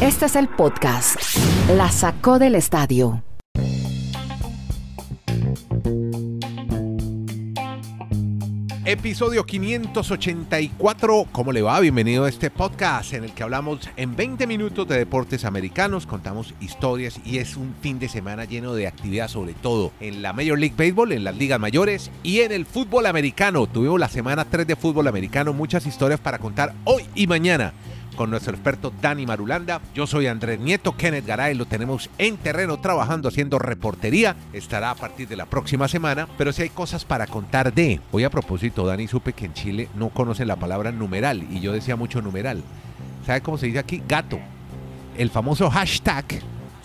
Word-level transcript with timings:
Este 0.00 0.26
es 0.26 0.36
el 0.36 0.48
podcast. 0.48 1.16
La 1.76 1.90
sacó 1.90 2.38
del 2.38 2.54
estadio. 2.54 3.22
Episodio 8.84 9.46
584. 9.46 11.26
¿Cómo 11.30 11.52
le 11.52 11.62
va? 11.62 11.78
Bienvenido 11.78 12.24
a 12.24 12.28
este 12.28 12.50
podcast 12.50 13.12
en 13.12 13.22
el 13.22 13.32
que 13.32 13.44
hablamos 13.44 13.88
en 13.96 14.16
20 14.16 14.48
minutos 14.48 14.88
de 14.88 14.98
deportes 14.98 15.44
americanos, 15.44 16.06
contamos 16.06 16.54
historias 16.60 17.20
y 17.24 17.38
es 17.38 17.56
un 17.56 17.72
fin 17.80 18.00
de 18.00 18.08
semana 18.08 18.46
lleno 18.46 18.74
de 18.74 18.88
actividad, 18.88 19.28
sobre 19.28 19.54
todo 19.54 19.92
en 20.00 20.22
la 20.22 20.32
Major 20.32 20.58
League 20.58 20.74
Baseball, 20.76 21.12
en 21.12 21.22
las 21.22 21.36
ligas 21.36 21.60
mayores 21.60 22.10
y 22.24 22.40
en 22.40 22.50
el 22.50 22.66
fútbol 22.66 23.06
americano. 23.06 23.68
Tuvimos 23.68 24.00
la 24.00 24.08
semana 24.08 24.44
3 24.44 24.66
de 24.66 24.74
fútbol 24.74 25.06
americano, 25.06 25.52
muchas 25.52 25.86
historias 25.86 26.18
para 26.18 26.38
contar 26.38 26.74
hoy 26.84 27.06
y 27.14 27.28
mañana 27.28 27.72
con 28.20 28.28
nuestro 28.28 28.52
experto 28.52 28.92
Dani 29.00 29.24
Marulanda. 29.24 29.80
Yo 29.94 30.06
soy 30.06 30.26
Andrés 30.26 30.60
Nieto, 30.60 30.94
Kenneth 30.94 31.24
Garay, 31.24 31.54
lo 31.54 31.64
tenemos 31.64 32.10
en 32.18 32.36
terreno 32.36 32.78
trabajando 32.78 33.30
haciendo 33.30 33.58
reportería. 33.58 34.36
Estará 34.52 34.90
a 34.90 34.94
partir 34.94 35.26
de 35.26 35.36
la 35.36 35.46
próxima 35.46 35.88
semana, 35.88 36.28
pero 36.36 36.52
si 36.52 36.60
hay 36.60 36.68
cosas 36.68 37.06
para 37.06 37.26
contar 37.26 37.72
de. 37.72 37.98
Hoy 38.12 38.24
a 38.24 38.28
propósito, 38.28 38.84
Dani, 38.84 39.08
supe 39.08 39.32
que 39.32 39.46
en 39.46 39.54
Chile 39.54 39.88
no 39.94 40.10
conocen 40.10 40.48
la 40.48 40.56
palabra 40.56 40.92
numeral 40.92 41.46
y 41.50 41.60
yo 41.60 41.72
decía 41.72 41.96
mucho 41.96 42.20
numeral. 42.20 42.62
¿Sabe 43.24 43.40
cómo 43.40 43.56
se 43.56 43.64
dice 43.64 43.78
aquí? 43.78 44.02
Gato. 44.06 44.38
El 45.16 45.30
famoso 45.30 45.70
hashtag 45.70 46.26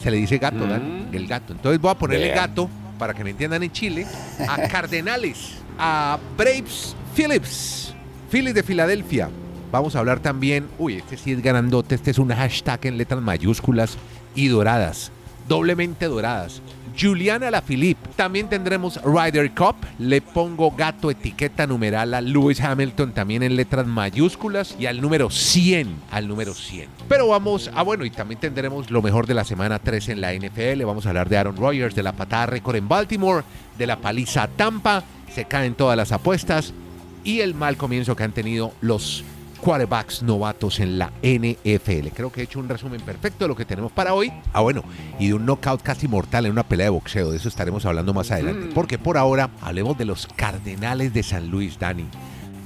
se 0.01 0.11
le 0.11 0.15
dice 0.15 0.37
gato, 0.37 0.65
Dani, 0.65 1.09
el 1.11 1.27
gato. 1.27 1.51
Entonces 1.51 1.81
voy 1.81 1.91
a 1.91 1.95
ponerle 1.95 2.29
gato 2.29 2.69
para 2.97 3.13
que 3.13 3.25
me 3.25 3.31
entiendan 3.31 3.61
en 3.61 3.73
Chile 3.73 4.07
a 4.47 4.69
Cardenales, 4.69 5.57
a 5.77 6.17
Braves 6.37 6.95
Phillips, 7.13 7.93
Phillies 8.31 8.55
de 8.55 8.63
Filadelfia. 8.63 9.29
Vamos 9.71 9.95
a 9.95 9.99
hablar 9.99 10.19
también, 10.19 10.67
uy, 10.77 10.95
este 10.95 11.17
sí 11.17 11.31
es 11.31 11.41
grandote, 11.41 11.95
este 11.95 12.11
es 12.11 12.19
un 12.19 12.29
hashtag 12.29 12.85
en 12.85 12.97
letras 12.97 13.21
mayúsculas 13.21 13.97
y 14.35 14.47
doradas, 14.47 15.11
doblemente 15.47 16.05
doradas. 16.05 16.61
Juliana 16.99 17.51
Lafilippe. 17.51 18.09
También 18.15 18.47
tendremos 18.47 18.99
Ryder 19.03 19.51
Cup. 19.51 19.75
Le 19.99 20.21
pongo 20.21 20.71
gato 20.71 21.11
etiqueta 21.11 21.67
numeral 21.67 22.13
a 22.13 22.21
Lewis 22.21 22.61
Hamilton 22.61 23.11
también 23.11 23.43
en 23.43 23.55
letras 23.55 23.85
mayúsculas 23.85 24.75
y 24.79 24.85
al 24.85 25.01
número 25.01 25.29
100, 25.29 25.95
al 26.11 26.27
número 26.27 26.53
100. 26.53 26.87
Pero 27.09 27.27
vamos 27.27 27.69
a 27.73 27.83
bueno, 27.83 28.05
y 28.05 28.09
también 28.09 28.39
tendremos 28.39 28.89
lo 28.91 29.01
mejor 29.01 29.27
de 29.27 29.33
la 29.33 29.43
semana 29.43 29.79
3 29.79 30.09
en 30.09 30.21
la 30.21 30.33
NFL. 30.33 30.83
Vamos 30.85 31.05
a 31.05 31.09
hablar 31.09 31.29
de 31.29 31.37
Aaron 31.37 31.57
Rodgers, 31.57 31.95
de 31.95 32.03
la 32.03 32.13
patada 32.13 32.45
récord 32.45 32.75
en 32.75 32.87
Baltimore, 32.87 33.43
de 33.77 33.87
la 33.87 33.97
paliza 33.97 34.47
Tampa. 34.47 35.03
Se 35.33 35.45
caen 35.45 35.75
todas 35.75 35.97
las 35.97 36.11
apuestas 36.13 36.73
y 37.23 37.41
el 37.41 37.55
mal 37.55 37.75
comienzo 37.75 38.15
que 38.15 38.23
han 38.23 38.31
tenido 38.31 38.71
los 38.79 39.23
quarterbacks 39.59 40.23
novatos 40.23 40.79
en 40.79 40.99
la 40.99 41.11
NFL. 41.21 42.09
Creo 42.13 42.31
que 42.31 42.41
he 42.41 42.43
hecho 42.43 42.59
un 42.59 42.69
resumen 42.69 43.01
perfecto 43.01 43.45
de 43.45 43.47
lo 43.49 43.55
que 43.55 43.65
tenemos 43.65 43.91
para 43.91 44.13
hoy. 44.13 44.31
Ah, 44.53 44.61
bueno, 44.61 44.83
y 45.19 45.27
de 45.29 45.33
un 45.33 45.45
knockout 45.45 45.81
casi 45.81 46.07
mortal 46.07 46.45
en 46.45 46.51
una 46.51 46.63
pelea 46.63 46.85
de 46.85 46.91
boxeo. 46.91 47.31
De 47.31 47.37
eso 47.37 47.49
estaremos 47.49 47.85
hablando 47.85 48.13
más 48.13 48.31
adelante. 48.31 48.69
Porque 48.73 48.97
por 48.97 49.17
ahora 49.17 49.49
hablemos 49.61 49.97
de 49.97 50.05
los 50.05 50.27
Cardenales 50.35 51.13
de 51.13 51.23
San 51.23 51.49
Luis, 51.49 51.79
Dani. 51.79 52.05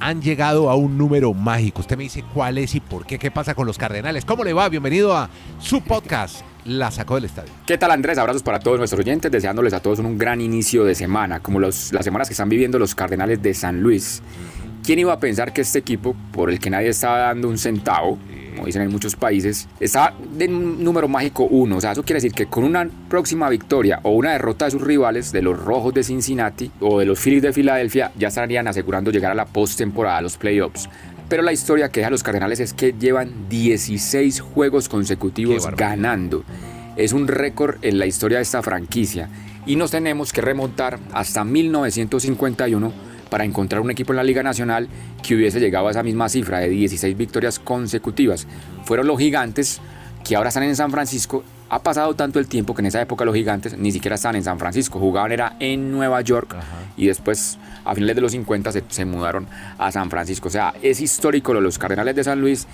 Han 0.02 0.22
llegado 0.22 0.70
a 0.70 0.76
un 0.76 0.98
número 0.98 1.34
mágico. 1.34 1.82
Usted 1.82 1.98
me 1.98 2.04
dice 2.04 2.23
cuál 2.34 2.58
es 2.58 2.73
y 2.73 2.80
por 2.80 3.06
qué. 3.06 3.20
¿Qué 3.20 3.32
pasa 3.32 3.54
con 3.54 3.67
los 3.67 3.78
Cardenales? 3.78 4.23
¿Cómo 4.23 4.44
le 4.45 4.54
va? 4.54 4.70
Bienvenido 4.70 5.16
a 5.16 5.30
su 5.60 5.82
podcast. 5.82 6.42
La 6.66 6.92
sacó 6.92 7.16
del 7.16 7.26
estadio. 7.26 7.52
¿Qué 7.66 7.78
tal 7.78 7.92
Andrés? 7.92 8.17
Abrazos 8.17 8.44
para 8.44 8.60
todos 8.60 8.78
nuestros 8.78 9.00
oyentes, 9.00 9.32
deseándoles 9.32 9.73
a 9.73 9.82
todos 9.82 10.00
un 10.00 10.17
gran 10.17 10.40
inicio 10.40 10.86
de 10.86 10.94
semana, 10.94 11.40
como 11.40 11.60
los, 11.60 11.92
las 11.92 12.06
semanas 12.06 12.28
que 12.28 12.34
están 12.34 12.50
viviendo 12.50 12.78
los 12.80 12.95
Cardenales 12.95 13.42
de 13.42 13.54
San 13.54 13.82
Luis. 13.82 14.22
¿Quién 14.83 14.99
iba 14.99 15.13
a 15.13 15.19
pensar 15.19 15.53
que 15.53 15.61
este 15.61 15.80
equipo, 15.80 16.16
por 16.31 16.49
el 16.49 16.59
que 16.59 16.69
nadie 16.69 16.89
estaba 16.89 17.19
dando 17.19 17.47
un 17.47 17.58
centavo, 17.58 18.17
como 18.55 18.66
dicen 18.66 18.81
en 18.81 18.91
muchos 18.91 19.16
países, 19.16 19.67
estaba 19.80 20.13
en 20.39 20.53
un 20.53 20.83
número 20.83 21.08
mágico 21.08 21.44
uno? 21.44 21.77
O 21.77 21.81
sea, 21.81 21.91
eso 21.91 22.03
quiere 22.03 22.17
decir 22.17 22.33
que 22.33 22.47
con 22.47 22.63
una 22.63 22.89
próxima 23.08 23.49
victoria 23.49 23.99
o 24.03 24.11
una 24.11 24.31
derrota 24.31 24.66
de 24.66 24.71
sus 24.71 24.81
rivales, 24.81 25.31
de 25.31 25.41
los 25.41 25.63
Rojos 25.63 25.94
de 25.94 26.03
Cincinnati 26.03 26.71
o 26.80 26.99
de 26.99 27.05
los 27.05 27.20
Phillies 27.20 27.43
de 27.43 27.54
Filadelfia, 27.54 28.11
ya 28.17 28.30
estarían 28.30 28.67
asegurando 28.67 29.11
llegar 29.11 29.31
a 29.31 29.36
la 29.36 29.45
postemporada, 29.45 30.17
a 30.17 30.21
los 30.21 30.37
playoffs. 30.37 30.89
Pero 31.30 31.43
la 31.43 31.54
historia 31.54 31.89
que 31.89 31.99
deja 31.99 32.08
a 32.08 32.11
los 32.11 32.23
Cardenales 32.23 32.59
es 32.59 32.73
que 32.73 32.93
llevan 32.93 33.48
16 33.49 34.39
juegos 34.39 34.89
consecutivos 34.89 35.67
ganando. 35.77 36.43
Es 36.95 37.14
un 37.14 37.27
récord 37.27 37.77
en 37.83 37.99
la 37.99 38.08
historia 38.08 38.39
de 38.39 38.43
esta 38.43 38.64
franquicia. 38.64 39.30
Y 39.67 39.75
nos 39.75 39.92
tenemos 39.92 40.33
que 40.33 40.42
remontar 40.42 40.99
hasta 41.14 41.43
1951 41.43 43.08
para 43.30 43.45
encontrar 43.45 43.82
un 43.82 43.92
equipo 43.92 44.14
en 44.14 44.17
la 44.17 44.23
Liga 44.23 44.44
Nacional 44.44 44.88
que 45.23 45.36
hubiese 45.36 45.60
llegado 45.60 45.88
a 45.88 45.92
esa 45.92 46.04
misma 46.04 46.30
cifra 46.30 46.60
de 46.60 46.70
16 46.70 47.16
victorias 47.16 47.60
consecutivas. 47.60 48.48
Fueron 48.84 49.08
los 49.08 49.17
gigantes 49.17 49.82
que 50.23 50.36
ahora 50.36 50.50
están 50.50 50.64
en 50.64 50.76
San 50.76 50.92
Francisco. 50.92 51.44
Ha 51.70 51.84
pasado 51.84 52.16
tanto 52.16 52.40
el 52.40 52.48
tiempo 52.48 52.73
que 52.73 52.82
en 52.82 52.88
esa 52.88 53.02
época 53.02 53.26
los 53.26 53.36
gigantes 53.36 53.78
ni 53.78 53.92
siquiera 53.92 54.16
estaban 54.16 54.36
en 54.36 54.44
San 54.44 54.58
Francisco, 54.58 55.00
jugaban 55.00 55.32
era 55.32 55.56
en 55.60 55.92
Nueva 55.92 56.20
York 56.22 56.56
y 56.98 57.08
después 57.08 57.60
a 57.86 57.94
finales 57.94 58.16
de 58.16 58.22
los 58.22 58.32
50 58.32 58.72
se, 58.72 58.84
se 58.90 59.06
mudaron 59.06 59.48
a 59.78 59.92
San 59.92 60.10
Francisco. 60.10 60.48
O 60.48 60.52
sea, 60.52 60.73
es 60.82 61.00
histórico 61.00 61.54
lo 61.54 61.60
de 61.60 61.66
los 61.66 61.78
Cardenales 61.78 62.16
de 62.16 62.23
San 62.23 62.42
Luis 62.42 62.67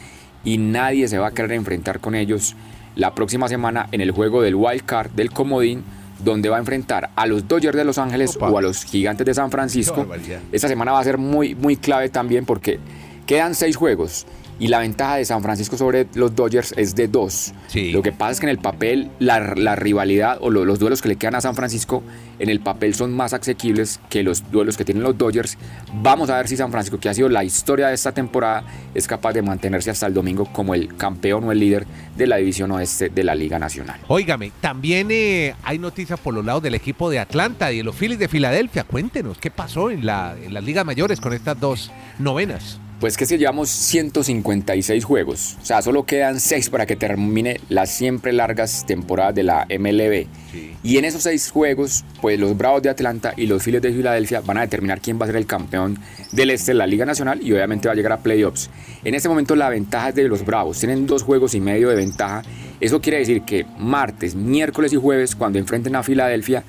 y 0.45 0.57
nadie 0.57 1.07
se 1.07 1.17
va 1.17 1.27
a 1.27 1.31
querer 1.31 1.51
enfrentar 1.51 1.99
con 1.99 2.15
ellos 2.15 2.55
la 2.95 3.13
próxima 3.13 3.49
semana 3.49 3.89
en 3.91 3.99
el 3.99 4.11
juego 4.11 4.41
del 4.41 4.55
Wild 4.55 4.85
Card 4.85 5.11
del 5.11 5.31
Comodín 5.31 5.83
donde 6.19 6.49
va 6.49 6.57
a 6.57 6.59
enfrentar 6.59 7.09
a 7.15 7.25
los 7.25 7.47
Dodgers 7.47 7.75
de 7.75 7.83
Los 7.83 7.97
Ángeles 7.97 8.35
Opa. 8.35 8.49
o 8.49 8.57
a 8.57 8.61
los 8.61 8.83
Gigantes 8.83 9.25
de 9.25 9.33
San 9.33 9.51
Francisco. 9.51 10.07
Esta 10.51 10.67
semana 10.67 10.91
va 10.91 10.99
a 10.99 11.03
ser 11.03 11.17
muy, 11.17 11.55
muy 11.55 11.77
clave 11.77 12.09
también 12.09 12.45
porque 12.45 12.79
quedan 13.25 13.55
seis 13.55 13.75
juegos 13.75 14.25
y 14.59 14.67
la 14.69 14.79
ventaja 14.79 15.17
de 15.17 15.25
San 15.25 15.41
Francisco 15.43 15.77
sobre 15.77 16.07
los 16.15 16.35
Dodgers 16.35 16.73
es 16.77 16.95
de 16.95 17.07
dos. 17.07 17.53
Sí. 17.67 17.91
Lo 17.91 18.01
que 18.01 18.11
pasa 18.11 18.31
es 18.31 18.39
que 18.39 18.45
en 18.45 18.51
el 18.51 18.57
papel 18.59 19.09
la, 19.19 19.39
la 19.55 19.75
rivalidad 19.75 20.37
o 20.41 20.49
lo- 20.49 20.63
los 20.65 20.79
duelos 20.79 21.01
que 21.01 21.09
le 21.09 21.17
quedan 21.17 21.35
a 21.35 21.41
San 21.41 21.55
Francisco 21.55 22.03
en 22.39 22.49
el 22.49 22.59
papel 22.61 22.95
son 22.95 23.13
más 23.13 23.33
asequibles 23.33 23.99
que 24.09 24.23
los 24.23 24.49
duelos 24.51 24.77
que 24.77 24.85
tienen 24.85 25.03
los 25.03 25.17
Dodgers. 25.17 25.57
Vamos 26.01 26.29
a 26.29 26.37
ver 26.37 26.47
si 26.47 26.55
San 26.57 26.71
Francisco, 26.71 26.99
que 26.99 27.09
ha 27.09 27.13
sido 27.13 27.27
la 27.29 27.43
historia 27.43 27.87
de 27.87 27.95
esta 27.95 28.11
temporada, 28.13 28.63
es 28.93 29.07
capaz 29.07 29.33
de 29.33 29.41
mantenerse 29.41 29.89
hasta 29.89 30.07
el 30.07 30.13
domingo 30.13 30.45
como 30.51 30.73
el 30.73 30.95
campeón 30.95 31.43
o 31.45 31.51
el 31.51 31.59
líder 31.59 31.85
de 32.15 32.27
la 32.27 32.37
división 32.37 32.71
oeste 32.71 33.09
de 33.09 33.23
la 33.23 33.35
Liga 33.35 33.59
Nacional. 33.59 33.99
Óigame, 34.07 34.51
también 34.61 35.07
eh, 35.11 35.53
hay 35.63 35.79
noticias 35.79 36.19
por 36.19 36.33
los 36.33 36.45
lados 36.45 36.63
del 36.63 36.75
equipo 36.75 37.09
de 37.09 37.19
Atlanta 37.19 37.71
y 37.71 37.77
de 37.77 37.83
los 37.83 37.95
Phillies 37.95 38.19
de 38.19 38.27
Filadelfia. 38.27 38.83
Cuéntenos, 38.85 39.37
¿qué 39.37 39.51
pasó 39.51 39.89
en, 39.91 40.05
la, 40.05 40.35
en 40.41 40.53
las 40.53 40.63
ligas 40.63 40.85
mayores 40.85 41.19
con 41.19 41.33
estas 41.33 41.59
dos 41.59 41.91
novenas? 42.19 42.79
Pues 43.05 43.17
que 43.17 43.27
si 43.27 43.37
llevamos 43.37 43.69
156 43.69 45.05
juegos, 45.05 45.57
o 45.61 45.63
sea, 45.63 45.83
solo 45.83 46.07
quedan 46.07 46.39
6 46.39 46.71
para 46.71 46.87
que 46.87 46.95
termine 46.95 47.61
las 47.69 47.91
siempre 47.91 48.33
largas 48.33 48.83
temporadas 48.87 49.35
de 49.35 49.43
la 49.43 49.67
MLB. 49.69 50.25
Y 50.81 50.97
en 50.97 51.05
esos 51.05 51.21
6 51.21 51.51
juegos, 51.51 52.03
pues 52.19 52.39
los 52.39 52.57
Bravos 52.57 52.81
de 52.81 52.89
Atlanta 52.89 53.35
y 53.37 53.45
los 53.45 53.61
Phillies 53.61 53.83
de 53.83 53.93
Filadelfia 53.93 54.41
van 54.41 54.57
a 54.57 54.61
determinar 54.61 55.01
quién 55.01 55.21
va 55.21 55.25
a 55.25 55.27
ser 55.27 55.35
el 55.35 55.45
campeón 55.45 55.99
del 56.31 56.49
este 56.49 56.71
de 56.71 56.79
la 56.79 56.87
Liga 56.87 57.05
Nacional 57.05 57.41
y 57.43 57.53
obviamente 57.53 57.87
va 57.87 57.91
a 57.91 57.95
llegar 57.95 58.11
a 58.11 58.23
playoffs. 58.23 58.71
En 59.03 59.13
este 59.13 59.29
momento 59.29 59.55
la 59.55 59.69
ventaja 59.69 60.09
es 60.09 60.15
de 60.15 60.27
los 60.27 60.43
Bravos, 60.43 60.79
tienen 60.79 61.05
dos 61.05 61.21
juegos 61.21 61.53
y 61.53 61.61
medio 61.61 61.89
de 61.89 61.95
ventaja. 61.97 62.41
Eso 62.79 63.01
quiere 63.01 63.19
decir 63.19 63.43
que 63.43 63.67
martes, 63.77 64.33
miércoles 64.33 64.91
y 64.93 64.95
jueves, 64.95 65.35
cuando 65.35 65.59
enfrenten 65.59 65.95
a 65.95 66.01
Filadelfia, 66.01 66.63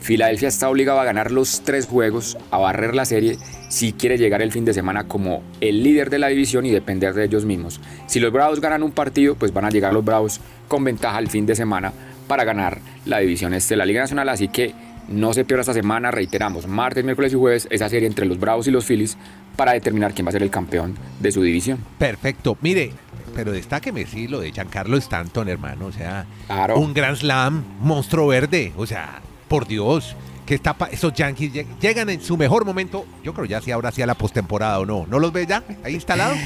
Filadelfia 0.00 0.48
está 0.48 0.68
obligado 0.68 1.00
a 1.00 1.04
ganar 1.04 1.30
los 1.32 1.62
tres 1.62 1.86
juegos, 1.86 2.38
a 2.50 2.58
barrer 2.58 2.94
la 2.94 3.04
serie, 3.04 3.38
si 3.68 3.92
quiere 3.92 4.18
llegar 4.18 4.40
el 4.42 4.52
fin 4.52 4.64
de 4.64 4.72
semana 4.74 5.08
como 5.08 5.42
el 5.60 5.82
líder 5.82 6.10
de 6.10 6.18
la 6.18 6.28
división 6.28 6.64
y 6.66 6.70
depender 6.70 7.14
de 7.14 7.24
ellos 7.24 7.44
mismos. 7.44 7.80
Si 8.06 8.20
los 8.20 8.32
Bravos 8.32 8.60
ganan 8.60 8.82
un 8.82 8.92
partido, 8.92 9.34
pues 9.34 9.52
van 9.52 9.64
a 9.64 9.70
llegar 9.70 9.92
los 9.92 10.04
Bravos 10.04 10.40
con 10.68 10.84
ventaja 10.84 11.18
el 11.18 11.28
fin 11.28 11.46
de 11.46 11.56
semana 11.56 11.92
para 12.28 12.44
ganar 12.44 12.78
la 13.04 13.18
división 13.18 13.54
este 13.54 13.74
de 13.74 13.78
la 13.78 13.86
Liga 13.86 14.00
Nacional. 14.02 14.28
Así 14.28 14.48
que 14.48 14.74
no 15.08 15.32
se 15.34 15.44
pierda 15.44 15.62
esta 15.62 15.72
semana, 15.74 16.10
reiteramos, 16.10 16.66
martes, 16.66 17.04
miércoles 17.04 17.32
y 17.32 17.36
jueves, 17.36 17.66
esa 17.70 17.88
serie 17.88 18.06
entre 18.08 18.26
los 18.26 18.38
Bravos 18.38 18.68
y 18.68 18.70
los 18.70 18.84
Phillies 18.84 19.16
para 19.56 19.72
determinar 19.72 20.14
quién 20.14 20.26
va 20.26 20.30
a 20.30 20.32
ser 20.32 20.42
el 20.42 20.50
campeón 20.50 20.94
de 21.20 21.32
su 21.32 21.42
división. 21.42 21.78
Perfecto. 21.98 22.56
Mire, 22.60 22.92
pero 23.34 23.52
destáqueme 23.52 24.06
sí 24.06 24.28
lo 24.28 24.40
de 24.40 24.52
Giancarlo 24.52 24.96
Stanton, 24.98 25.48
hermano. 25.48 25.86
O 25.86 25.92
sea, 25.92 26.26
Claro. 26.46 26.78
un 26.78 26.92
Grand 26.94 27.16
Slam, 27.16 27.64
monstruo 27.80 28.28
verde. 28.28 28.72
O 28.76 28.86
sea, 28.86 29.20
por 29.48 29.66
Dios, 29.66 30.14
que 30.44 30.54
está 30.54 30.74
pa- 30.74 30.86
esos 30.92 31.12
Yankees 31.14 31.52
lleg- 31.52 31.66
llegan 31.80 32.08
en 32.10 32.20
su 32.20 32.36
mejor 32.36 32.64
momento. 32.64 33.04
Yo 33.24 33.34
creo 33.34 33.46
ya 33.46 33.60
si 33.60 33.70
ahora 33.70 33.90
sí 33.92 34.02
a 34.02 34.06
la 34.06 34.14
postemporada 34.14 34.78
o 34.80 34.86
no. 34.86 35.06
¿No 35.08 35.18
los 35.18 35.32
ve 35.32 35.46
ya 35.46 35.62
ahí 35.84 35.94
instalados? 35.94 36.38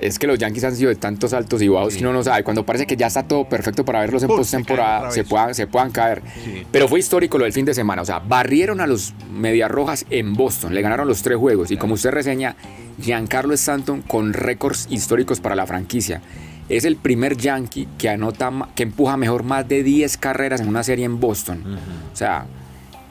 Es 0.00 0.16
que 0.20 0.28
los 0.28 0.38
Yankees 0.38 0.62
han 0.62 0.76
sido 0.76 0.90
de 0.90 0.94
tantos 0.94 1.32
altos 1.32 1.60
y 1.60 1.66
bajos 1.66 1.92
Sí. 1.94 1.98
que 1.98 2.04
uno 2.04 2.12
no 2.12 2.22
sabe. 2.22 2.44
Cuando 2.44 2.64
parece 2.64 2.86
que 2.86 2.96
ya 2.96 3.08
está 3.08 3.24
todo 3.24 3.48
perfecto 3.48 3.84
para 3.84 3.98
verlos 4.00 4.22
en 4.22 4.28
se 4.28 4.36
postemporada, 4.36 5.10
se 5.10 5.24
puedan, 5.24 5.54
se 5.56 5.66
puedan 5.66 5.90
caer. 5.90 6.22
Sí. 6.44 6.64
Pero 6.70 6.86
fue 6.86 7.00
histórico 7.00 7.36
lo 7.36 7.42
del 7.44 7.52
fin 7.52 7.64
de 7.64 7.74
semana. 7.74 8.02
O 8.02 8.04
sea, 8.04 8.20
barrieron 8.20 8.80
a 8.80 8.86
los 8.86 9.12
Medias 9.32 9.68
Rojas 9.68 10.06
en 10.10 10.34
Boston. 10.34 10.72
Le 10.72 10.82
ganaron 10.82 11.08
los 11.08 11.22
tres 11.22 11.36
juegos. 11.36 11.72
Y 11.72 11.76
como 11.78 11.94
usted 11.94 12.10
reseña, 12.12 12.54
Giancarlo 13.00 13.54
Stanton 13.54 14.02
con 14.02 14.34
récords 14.34 14.86
históricos 14.88 15.40
para 15.40 15.56
la 15.56 15.66
franquicia. 15.66 16.20
Es 16.68 16.84
el 16.84 16.96
primer 16.96 17.36
Yankee 17.36 17.88
que 17.98 18.08
anota, 18.08 18.68
que 18.74 18.82
empuja 18.82 19.16
mejor 19.16 19.42
más 19.42 19.66
de 19.66 19.82
10 19.82 20.16
carreras 20.18 20.60
en 20.60 20.68
una 20.68 20.82
serie 20.82 21.04
en 21.04 21.18
Boston. 21.18 21.78
O 22.12 22.16
sea, 22.16 22.46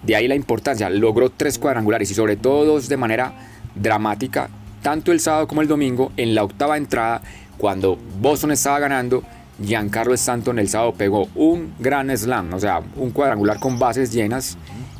de 0.04 0.15
ahí 0.15 0.27
la 0.27 0.36
importancia. 0.36 0.89
Logró 0.89 1.30
tres 1.30 1.57
cuadrangulares 1.57 2.09
y 2.12 2.13
sobre 2.13 2.36
todo 2.36 2.65
dos 2.65 2.88
de 2.89 2.98
manera 2.98 3.33
dramática, 3.75 4.50
tanto 4.81 5.12
el 5.12 5.19
sábado 5.19 5.48
como 5.48 5.62
el 5.62 5.68
domingo, 5.68 6.12
en 6.18 6.36
la 6.36 6.44
octava 6.44 6.77
entrada, 6.77 7.21
cuando 7.57 7.98
Boston 8.21 8.51
estaba 8.51 8.80
ganando, 8.80 9.24
Giancarlo 9.63 10.13
Stanton 10.13 10.59
el 10.59 10.69
sábado 10.69 10.94
pegó 10.94 11.27
un 11.36 11.74
gran 11.80 12.15
slam, 12.15 12.54
o 12.54 12.59
sea, 12.59 12.81
un 12.95 13.12
cuadrangular 13.12 13.59
con 13.59 13.80
bases 13.80 14.12
llenas. 14.12 14.57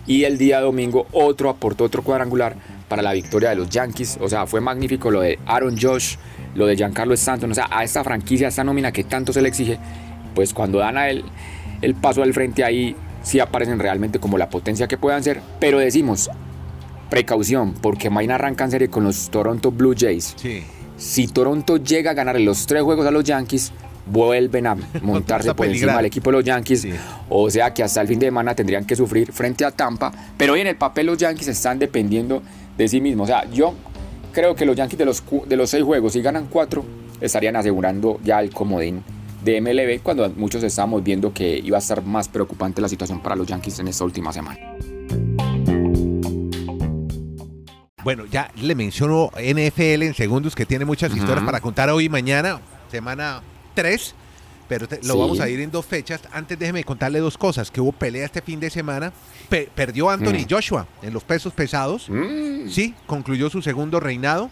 Y 0.07 0.24
el 0.24 0.38
día 0.38 0.62
domingo 0.62 1.06
otro 1.12 1.50
aportó 1.50 1.83
otro 1.83 2.01
cuadrangular 2.01 2.56
para 2.88 3.01
la 3.01 3.12
victoria 3.13 3.50
de 3.50 3.57
los 3.57 3.69
Yankees. 3.69 4.18
O 4.21 4.30
sea, 4.30 4.48
fue 4.48 4.62
magnífico 4.62 5.12
lo 5.12 5.21
de 5.21 5.38
Aaron 5.45 5.77
Josh, 5.80 6.15
lo 6.57 6.65
de 6.65 6.75
Giancarlo 6.75 7.13
Stanton. 7.13 7.51
O 7.51 7.56
sea, 7.56 7.69
a 7.71 7.83
esta 7.83 8.04
franquicia, 8.04 8.48
a 8.48 8.50
esta 8.50 8.63
nómina 8.63 8.92
que 8.92 9.04
tanto 9.04 9.31
se 9.31 9.42
le 9.42 9.48
exige, 9.48 9.77
pues 10.36 10.54
cuando 10.54 10.80
dan 10.80 10.98
a 10.98 11.09
él 11.09 11.24
el 11.81 11.95
paso 11.95 12.24
al 12.24 12.33
frente 12.33 12.63
ahí, 12.63 12.95
sí 13.21 13.39
aparecen 13.39 13.80
realmente 13.80 14.19
como 14.19 14.38
la 14.38 14.50
potencia 14.50 14.88
que 14.88 14.98
puedan 14.98 15.24
ser. 15.24 15.39
Pero 15.59 15.77
decimos, 15.77 16.30
precaución, 17.09 17.74
porque 17.74 18.09
mañana 18.09 18.36
arrancan 18.36 18.71
serie 18.71 18.89
con 18.89 19.04
los 19.04 19.30
Toronto 19.30 19.71
Blue 19.71 19.95
Jays. 19.98 20.33
Sí. 20.36 20.63
Si 20.98 21.27
Toronto 21.27 21.77
llega 21.77 22.12
a 22.12 22.13
ganar 22.15 22.39
los 22.39 22.65
tres 22.65 22.81
juegos 22.81 23.06
a 23.06 23.12
los 23.12 23.24
Yankees, 23.24 23.71
vuelven 24.07 24.65
a 24.65 24.75
montarse 25.04 25.54
por 25.54 25.68
encima 25.68 25.98
del 25.98 26.06
equipo 26.06 26.31
de 26.31 26.38
los 26.38 26.45
Yankees. 26.45 26.81
Sí. 26.81 26.92
O 27.30 27.51
sea 27.51 27.71
que 27.71 27.83
hasta 27.83 28.01
el 28.01 28.07
fin 28.07 28.18
de 28.18 28.27
semana 28.27 28.56
tendrían 28.56 28.83
que 28.83 28.95
sufrir 28.95 29.31
frente 29.31 29.63
a 29.63 29.69
Tampa. 29.69 30.12
Pero 30.36 30.54
hoy 30.54 30.62
en 30.62 30.68
el 30.68 30.75
papel 30.75 31.06
los 31.06 31.19
Yankees 31.19 31.50
están 31.50 31.77
dependiendo 31.77 32.42
de 32.75 32.88
sí 32.88 33.00
mismos. 33.00 33.25
O 33.25 33.27
sea, 33.27 33.45
yo 33.51 33.75
creo 34.37 34.55
que 34.55 34.67
los 34.67 34.75
Yankees 34.75 34.99
de 34.99 35.05
los, 35.05 35.23
de 35.47 35.55
los 35.55 35.67
seis 35.67 35.83
juegos, 35.83 36.13
si 36.13 36.21
ganan 36.21 36.45
cuatro, 36.45 36.85
estarían 37.19 37.55
asegurando 37.55 38.19
ya 38.23 38.39
el 38.39 38.51
comodín 38.51 39.03
de 39.43 39.59
MLB 39.59 40.03
cuando 40.03 40.29
muchos 40.29 40.61
estábamos 40.61 41.03
viendo 41.03 41.33
que 41.33 41.57
iba 41.57 41.75
a 41.75 41.79
estar 41.79 42.03
más 42.03 42.29
preocupante 42.29 42.79
la 42.79 42.87
situación 42.87 43.19
para 43.19 43.35
los 43.35 43.47
Yankees 43.47 43.79
en 43.79 43.87
esta 43.87 44.03
última 44.03 44.31
semana. 44.31 44.59
Bueno, 48.03 48.25
ya 48.27 48.51
le 48.61 48.75
menciono 48.75 49.31
NFL 49.31 50.03
en 50.03 50.13
segundos 50.13 50.55
que 50.55 50.67
tiene 50.67 50.85
muchas 50.85 51.15
historias 51.15 51.43
para 51.43 51.59
contar 51.59 51.89
hoy 51.89 52.05
y 52.05 52.09
mañana, 52.09 52.61
semana 52.91 53.41
3, 53.73 54.13
pero 54.67 54.87
te- 54.87 54.97
lo 55.03 55.13
Sí. 55.13 55.19
vamos 55.19 55.39
a 55.39 55.49
ir 55.49 55.59
en 55.61 55.71
dos 55.71 55.85
fechas. 55.85 56.21
Antes 56.31 56.57
déjeme 56.59 56.83
contarle 56.83 57.19
dos 57.19 57.37
cosas, 57.37 57.71
que 57.71 57.81
hubo 57.81 57.91
pelea 57.91 58.25
este 58.25 58.41
fin 58.41 58.59
de 58.59 58.69
semana. 58.69 59.11
Pe- 59.49 59.69
perdió 59.73 60.09
Anthony 60.09 60.43
Mm. 60.45 60.47
Joshua 60.49 60.87
en 61.01 61.13
los 61.13 61.23
pesos 61.23 61.53
pesados. 61.53 62.09
Mm. 62.09 62.69
Sí, 62.69 62.93
concluyó 63.05 63.49
su 63.49 63.61
segundo 63.61 63.99
reinado 63.99 64.49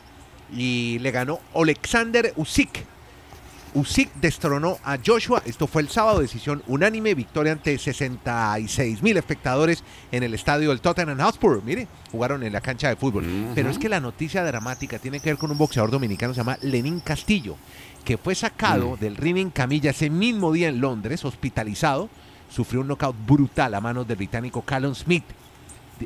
y 0.56 1.00
le 1.00 1.12
ganó 1.12 1.40
Alexander 1.54 2.34
Usyk. 2.36 2.86
Usyk 3.76 4.10
destronó 4.16 4.78
a 4.86 4.98
Joshua. 5.06 5.44
Esto 5.46 5.68
fue 5.68 5.82
el 5.82 5.90
sábado, 5.90 6.20
decisión 6.22 6.64
unánime, 6.68 7.14
victoria 7.14 7.52
ante 7.52 7.78
66 7.78 9.04
mil 9.04 9.18
espectadores 9.18 9.84
en 10.12 10.24
el 10.24 10.34
estadio 10.34 10.70
del 10.70 10.80
Tottenham 10.80 11.20
Hotspur. 11.20 11.62
Mire, 11.64 11.88
jugaron 12.12 12.42
en 12.44 12.54
la 12.54 12.62
cancha 12.62 12.88
de 12.88 12.96
fútbol. 12.96 13.26
Pero 13.54 13.70
es 13.70 13.78
que 13.78 13.90
la 13.90 14.00
noticia 14.00 14.44
dramática 14.46 14.98
tiene 14.98 15.20
que 15.20 15.30
ver 15.32 15.38
con 15.38 15.52
un 15.52 15.58
boxeador 15.58 15.92
dominicano 15.92 16.32
que 16.32 16.36
se 16.36 16.40
llama 16.42 16.58
Lenín 16.62 17.02
Castillo, 17.02 17.58
que 18.06 18.18
fue 18.18 18.34
sacado 18.34 18.92
Mm. 18.96 19.00
del 19.00 19.18
ring 19.18 19.38
en 19.38 19.50
camilla 19.50 19.92
ese 19.92 20.10
mismo 20.10 20.54
día 20.54 20.70
en 20.70 20.80
Londres, 20.80 21.26
hospitalizado. 21.26 22.10
Sufrió 22.50 22.80
un 22.82 22.88
knockout 22.88 23.16
brutal 23.28 23.74
a 23.74 23.82
manos 23.82 24.08
del 24.08 24.16
británico 24.18 24.62
Callum 24.62 24.96
Smith. 24.96 25.26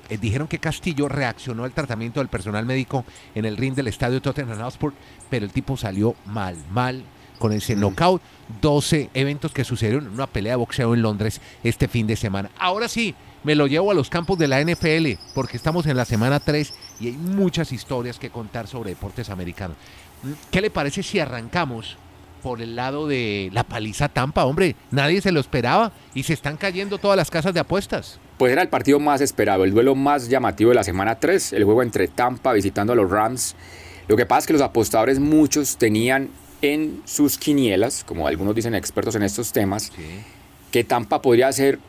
Eh, 0.09 0.17
dijeron 0.17 0.47
que 0.47 0.57
Castillo 0.59 1.07
reaccionó 1.07 1.63
al 1.65 1.71
tratamiento 1.73 2.19
del 2.19 2.29
personal 2.29 2.65
médico 2.65 3.05
en 3.35 3.45
el 3.45 3.57
ring 3.57 3.75
del 3.75 3.87
estadio 3.87 4.21
Tottenham 4.21 4.59
Hotspur, 4.61 4.93
pero 5.29 5.45
el 5.45 5.51
tipo 5.51 5.77
salió 5.77 6.15
mal, 6.25 6.55
mal 6.71 7.03
con 7.39 7.53
ese 7.53 7.75
knockout. 7.75 8.21
12 8.61 9.09
eventos 9.13 9.51
que 9.51 9.63
sucedieron 9.63 10.05
en 10.05 10.13
una 10.13 10.27
pelea 10.27 10.53
de 10.53 10.57
boxeo 10.57 10.93
en 10.93 11.01
Londres 11.01 11.41
este 11.63 11.87
fin 11.87 12.05
de 12.05 12.15
semana. 12.15 12.51
Ahora 12.59 12.87
sí, 12.87 13.15
me 13.43 13.55
lo 13.55 13.67
llevo 13.67 13.91
a 13.91 13.93
los 13.93 14.09
campos 14.09 14.37
de 14.37 14.47
la 14.47 14.61
NFL 14.61 15.13
porque 15.33 15.57
estamos 15.57 15.85
en 15.85 15.97
la 15.97 16.05
semana 16.05 16.39
3 16.39 16.73
y 16.99 17.07
hay 17.07 17.13
muchas 17.13 17.71
historias 17.71 18.19
que 18.19 18.29
contar 18.29 18.67
sobre 18.67 18.91
deportes 18.91 19.29
americanos. 19.29 19.77
Mm, 20.23 20.31
¿Qué 20.51 20.61
le 20.61 20.69
parece 20.69 21.03
si 21.03 21.19
arrancamos 21.19 21.97
por 22.43 22.61
el 22.61 22.75
lado 22.75 23.07
de 23.07 23.49
la 23.53 23.63
paliza 23.63 24.09
Tampa? 24.09 24.45
Hombre, 24.45 24.75
nadie 24.91 25.21
se 25.21 25.31
lo 25.31 25.39
esperaba 25.39 25.91
y 26.13 26.23
se 26.23 26.33
están 26.33 26.57
cayendo 26.57 26.97
todas 26.97 27.17
las 27.17 27.31
casas 27.31 27.53
de 27.53 27.61
apuestas. 27.61 28.19
Pues 28.37 28.51
era 28.51 28.61
el 28.61 28.69
partido 28.69 28.99
más 28.99 29.21
esperado, 29.21 29.63
el 29.63 29.71
duelo 29.71 29.95
más 29.95 30.29
llamativo 30.29 30.69
de 30.69 30.75
la 30.75 30.83
semana 30.83 31.19
3, 31.19 31.53
el 31.53 31.63
juego 31.65 31.83
entre 31.83 32.07
Tampa 32.07 32.53
visitando 32.53 32.93
a 32.93 32.95
los 32.95 33.09
Rams. 33.09 33.55
Lo 34.07 34.17
que 34.17 34.25
pasa 34.25 34.39
es 34.39 34.47
que 34.47 34.53
los 34.53 34.61
apostadores 34.61 35.19
muchos 35.19 35.77
tenían 35.77 36.29
en 36.61 37.01
sus 37.05 37.37
quinielas, 37.37 38.03
como 38.03 38.27
algunos 38.27 38.55
dicen 38.55 38.75
expertos 38.75 39.15
en 39.15 39.23
estos 39.23 39.51
temas, 39.51 39.91
que 40.71 40.83
Tampa 40.83 41.21
podría 41.21 41.51
ser 41.51 41.79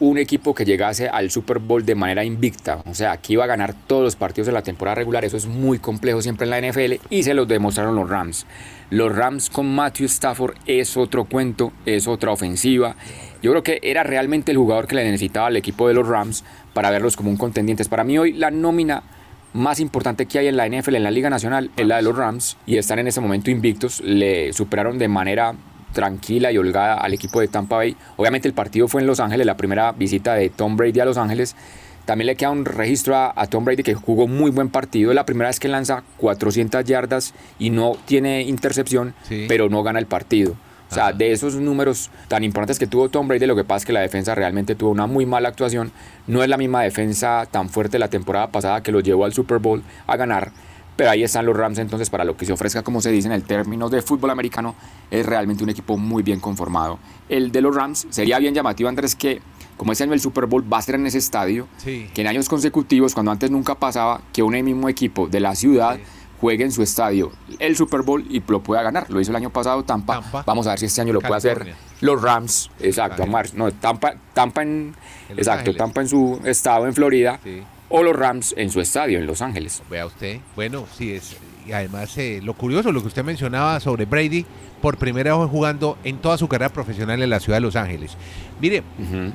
un 0.00 0.16
equipo 0.16 0.54
que 0.54 0.64
llegase 0.64 1.08
al 1.08 1.30
Super 1.30 1.58
Bowl 1.58 1.84
de 1.84 1.94
manera 1.94 2.24
invicta. 2.24 2.82
O 2.86 2.94
sea, 2.94 3.18
que 3.18 3.34
iba 3.34 3.44
a 3.44 3.46
ganar 3.46 3.74
todos 3.86 4.02
los 4.02 4.16
partidos 4.16 4.46
de 4.46 4.52
la 4.52 4.62
temporada 4.62 4.94
regular. 4.94 5.24
Eso 5.26 5.36
es 5.36 5.46
muy 5.46 5.78
complejo 5.78 6.22
siempre 6.22 6.46
en 6.46 6.50
la 6.50 6.60
NFL 6.60 6.94
y 7.10 7.22
se 7.22 7.34
lo 7.34 7.44
demostraron 7.44 7.94
los 7.94 8.08
Rams. 8.08 8.46
Los 8.88 9.14
Rams 9.14 9.50
con 9.50 9.72
Matthew 9.72 10.06
Stafford 10.06 10.56
es 10.66 10.96
otro 10.96 11.24
cuento, 11.24 11.72
es 11.84 12.08
otra 12.08 12.32
ofensiva. 12.32 12.96
Yo 13.42 13.50
creo 13.52 13.62
que 13.62 13.78
era 13.82 14.02
realmente 14.02 14.52
el 14.52 14.58
jugador 14.58 14.86
que 14.86 14.96
le 14.96 15.04
necesitaba 15.04 15.48
al 15.48 15.56
equipo 15.56 15.86
de 15.86 15.94
los 15.94 16.08
Rams 16.08 16.44
para 16.72 16.90
verlos 16.90 17.14
como 17.14 17.30
un 17.30 17.36
contendiente. 17.36 17.84
Para 17.84 18.02
mí 18.02 18.18
hoy 18.18 18.32
la 18.32 18.50
nómina 18.50 19.02
más 19.52 19.80
importante 19.80 20.26
que 20.26 20.38
hay 20.38 20.46
en 20.48 20.56
la 20.56 20.68
NFL, 20.68 20.94
en 20.96 21.02
la 21.02 21.10
Liga 21.10 21.30
Nacional, 21.30 21.70
es 21.76 21.86
la 21.86 21.96
de 21.96 22.02
los 22.02 22.16
Rams 22.16 22.56
y 22.66 22.76
están 22.78 22.98
en 22.98 23.08
este 23.08 23.20
momento 23.20 23.50
invictos. 23.50 24.00
Le 24.00 24.52
superaron 24.52 24.98
de 24.98 25.08
manera 25.08 25.54
tranquila 25.92 26.52
y 26.52 26.58
holgada 26.58 26.94
al 26.94 27.12
equipo 27.14 27.40
de 27.40 27.48
Tampa 27.48 27.76
Bay. 27.76 27.96
Obviamente 28.16 28.46
el 28.46 28.54
partido 28.54 28.86
fue 28.88 29.00
en 29.00 29.06
Los 29.06 29.18
Ángeles, 29.20 29.44
la 29.46 29.56
primera 29.56 29.92
visita 29.92 30.34
de 30.34 30.48
Tom 30.50 30.76
Brady 30.76 31.00
a 31.00 31.04
Los 31.04 31.16
Ángeles. 31.18 31.56
También 32.04 32.26
le 32.26 32.36
queda 32.36 32.50
un 32.50 32.64
registro 32.64 33.16
a, 33.16 33.32
a 33.36 33.46
Tom 33.46 33.64
Brady 33.64 33.82
que 33.82 33.94
jugó 33.94 34.26
muy 34.26 34.50
buen 34.50 34.68
partido. 34.68 35.10
Es 35.10 35.14
la 35.14 35.26
primera 35.26 35.48
vez 35.48 35.60
que 35.60 35.68
lanza 35.68 36.02
400 36.18 36.84
yardas 36.84 37.34
y 37.58 37.70
no 37.70 37.96
tiene 38.04 38.42
intercepción, 38.42 39.14
Sí. 39.28 39.46
pero 39.48 39.68
no 39.68 39.82
gana 39.82 39.98
el 39.98 40.06
partido. 40.06 40.54
O 40.90 40.94
sea, 40.94 41.08
Ajá. 41.08 41.12
de 41.12 41.32
esos 41.32 41.54
números 41.54 42.10
tan 42.28 42.42
importantes 42.44 42.78
que 42.78 42.86
tuvo 42.86 43.08
Tom 43.08 43.28
Brady, 43.28 43.46
lo 43.46 43.54
que 43.56 43.64
pasa 43.64 43.78
es 43.78 43.84
que 43.86 43.92
la 43.92 44.00
defensa 44.00 44.34
realmente 44.34 44.74
tuvo 44.74 44.90
una 44.90 45.06
muy 45.06 45.24
mala 45.26 45.48
actuación. 45.48 45.92
No 46.26 46.42
es 46.42 46.48
la 46.48 46.56
misma 46.56 46.82
defensa 46.82 47.46
tan 47.50 47.68
fuerte 47.68 47.98
la 47.98 48.08
temporada 48.08 48.48
pasada 48.50 48.82
que 48.82 48.90
los 48.92 49.02
llevó 49.04 49.24
al 49.24 49.32
Super 49.32 49.58
Bowl 49.58 49.82
a 50.06 50.16
ganar. 50.16 50.52
Pero 50.96 51.10
ahí 51.10 51.22
están 51.22 51.46
los 51.46 51.56
Rams 51.56 51.78
entonces 51.78 52.10
para 52.10 52.24
lo 52.24 52.36
que 52.36 52.44
se 52.44 52.52
ofrezca, 52.52 52.82
como 52.82 53.00
se 53.00 53.10
dice 53.10 53.26
en 53.28 53.32
el 53.32 53.44
término 53.44 53.88
de 53.88 54.02
fútbol 54.02 54.30
americano, 54.30 54.74
es 55.10 55.24
realmente 55.24 55.62
un 55.64 55.70
equipo 55.70 55.96
muy 55.96 56.22
bien 56.22 56.40
conformado. 56.40 56.98
El 57.28 57.52
de 57.52 57.62
los 57.62 57.74
Rams 57.74 58.06
sería 58.10 58.38
bien 58.38 58.52
llamativo, 58.54 58.88
Andrés, 58.88 59.14
que 59.14 59.40
como 59.78 59.92
este 59.92 60.04
año 60.04 60.12
el 60.12 60.20
Super 60.20 60.44
Bowl 60.44 60.70
va 60.70 60.76
a 60.78 60.82
ser 60.82 60.96
en 60.96 61.06
ese 61.06 61.16
estadio, 61.16 61.68
Sí. 61.78 62.10
que 62.12 62.20
en 62.20 62.26
años 62.26 62.50
consecutivos, 62.50 63.14
cuando 63.14 63.32
antes 63.32 63.50
nunca 63.50 63.76
pasaba, 63.76 64.20
que 64.32 64.42
un 64.42 64.52
mismo 64.62 64.90
equipo 64.90 65.26
de 65.28 65.40
la 65.40 65.54
ciudad 65.54 65.96
Sí. 65.96 66.02
Juegue 66.40 66.64
en 66.64 66.72
su 66.72 66.82
estadio 66.82 67.30
el 67.58 67.76
Super 67.76 68.02
Bowl 68.02 68.24
y 68.30 68.42
lo 68.48 68.62
pueda 68.62 68.82
ganar. 68.82 69.10
Lo 69.10 69.20
hizo 69.20 69.30
el 69.30 69.36
año 69.36 69.50
pasado 69.50 69.84
Tampa. 69.84 70.20
Tampa. 70.20 70.42
Vamos 70.46 70.66
a 70.66 70.70
ver 70.70 70.78
si 70.78 70.86
este 70.86 71.00
año 71.02 71.12
lo 71.12 71.20
puede 71.20 71.36
hacer 71.36 71.74
los 72.00 72.20
Rams. 72.20 72.70
Exacto, 72.80 73.24
no, 73.54 73.70
Tampa, 73.72 74.14
Tampa 74.32 74.62
en, 74.62 74.94
exacto, 75.28 75.60
Ángeles. 75.60 75.76
Tampa 75.76 76.00
en 76.00 76.08
su 76.08 76.40
estado 76.44 76.86
en 76.86 76.94
Florida 76.94 77.38
Sí. 77.44 77.62
o 77.88 78.02
los 78.02 78.16
Rams 78.16 78.54
en 78.56 78.70
su 78.70 78.80
estadio 78.80 79.18
en 79.18 79.26
Los 79.26 79.42
Ángeles. 79.42 79.82
Vea 79.90 80.06
usted, 80.06 80.40
bueno, 80.56 80.86
sí 80.96 81.12
es. 81.12 81.36
Y 81.66 81.72
además, 81.72 82.16
eh, 82.16 82.40
lo 82.42 82.54
curioso, 82.54 82.90
lo 82.90 83.02
que 83.02 83.08
usted 83.08 83.22
mencionaba 83.22 83.78
sobre 83.80 84.06
Brady, 84.06 84.46
por 84.80 84.96
primera 84.96 85.36
vez 85.36 85.48
jugando 85.50 85.98
en 86.04 86.16
toda 86.16 86.38
su 86.38 86.48
carrera 86.48 86.72
profesional 86.72 87.22
en 87.22 87.28
la 87.28 87.38
ciudad 87.38 87.58
de 87.58 87.60
Los 87.60 87.76
Ángeles. 87.76 88.16
Mire, 88.60 88.82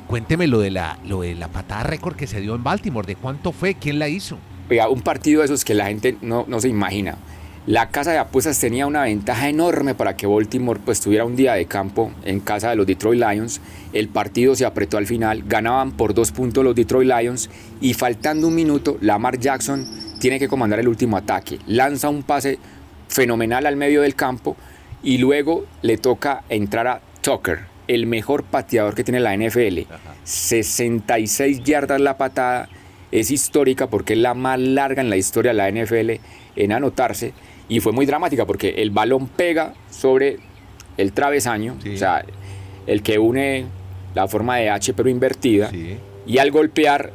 cuénteme 0.07 0.47
lo 0.47 0.59
de 0.59 0.71
la, 0.71 0.97
lo 1.05 1.21
de 1.21 1.35
la 1.35 1.49
patada 1.49 1.83
récord 1.83 2.15
que 2.15 2.25
se 2.25 2.41
dio 2.41 2.55
en 2.55 2.63
Baltimore, 2.63 3.05
de 3.05 3.15
cuánto 3.15 3.51
fue, 3.51 3.75
quién 3.75 3.99
la 3.99 4.07
hizo. 4.09 4.39
Un 4.69 5.01
partido 5.01 5.41
de 5.41 5.45
esos 5.45 5.63
que 5.63 5.73
la 5.73 5.87
gente 5.87 6.17
no, 6.21 6.45
no 6.47 6.59
se 6.59 6.69
imagina. 6.69 7.17
La 7.67 7.89
casa 7.89 8.11
de 8.11 8.19
apuestas 8.19 8.59
tenía 8.59 8.85
una 8.85 9.01
ventaja 9.03 9.49
enorme 9.49 9.95
para 9.95 10.15
que 10.15 10.27
Baltimore 10.27 10.79
pues 10.85 11.01
tuviera 11.01 11.25
un 11.25 11.35
día 11.35 11.53
de 11.53 11.65
campo 11.65 12.11
en 12.23 12.39
casa 12.39 12.69
de 12.69 12.75
los 12.75 12.85
Detroit 12.85 13.19
Lions. 13.19 13.59
El 13.91 14.07
partido 14.07 14.53
se 14.55 14.65
apretó 14.65 14.97
al 14.97 15.07
final, 15.07 15.43
ganaban 15.47 15.91
por 15.91 16.13
dos 16.13 16.31
puntos 16.31 16.63
los 16.63 16.75
Detroit 16.75 17.09
Lions 17.09 17.49
y 17.81 17.95
faltando 17.95 18.49
un 18.49 18.53
minuto, 18.53 18.99
Lamar 19.01 19.39
Jackson 19.39 19.87
tiene 20.19 20.37
que 20.37 20.47
comandar 20.47 20.79
el 20.79 20.87
último 20.87 21.17
ataque. 21.17 21.57
Lanza 21.65 22.07
un 22.07 22.21
pase 22.21 22.59
fenomenal 23.07 23.65
al 23.65 23.77
medio 23.77 24.03
del 24.03 24.13
campo 24.13 24.55
y 25.01 25.17
luego 25.17 25.65
le 25.81 25.97
toca 25.97 26.43
entrar 26.49 26.87
a 26.87 27.01
Tucker, 27.21 27.61
el 27.87 28.05
mejor 28.05 28.43
pateador 28.43 28.93
que 28.93 29.03
tiene 29.03 29.19
la 29.19 29.35
NFL. 29.35 29.91
66 30.23 31.63
yardas 31.63 31.99
la 31.99 32.15
patada, 32.15 32.69
es 33.19 33.31
histórica 33.31 33.87
porque 33.87 34.13
es 34.13 34.19
la 34.19 34.33
más 34.33 34.59
larga 34.59 35.01
en 35.01 35.09
la 35.09 35.17
historia 35.17 35.51
de 35.53 35.57
la 35.57 35.69
NFL 35.69 36.19
en 36.55 36.71
anotarse 36.71 37.33
y 37.69 37.79
fue 37.79 37.91
muy 37.91 38.05
dramática 38.05 38.45
porque 38.45 38.75
el 38.77 38.91
balón 38.91 39.27
pega 39.27 39.73
sobre 39.89 40.37
el 40.97 41.11
travesaño, 41.13 41.75
Sí. 41.81 41.95
o 41.95 41.97
sea, 41.97 42.23
el 42.87 43.01
que 43.01 43.17
une 43.19 43.65
la 44.13 44.27
forma 44.27 44.57
de 44.57 44.69
H 44.69 44.93
pero 44.93 45.09
invertida 45.09 45.69
Sí. 45.69 45.97
y 46.27 46.37
al 46.37 46.51
golpear 46.51 47.11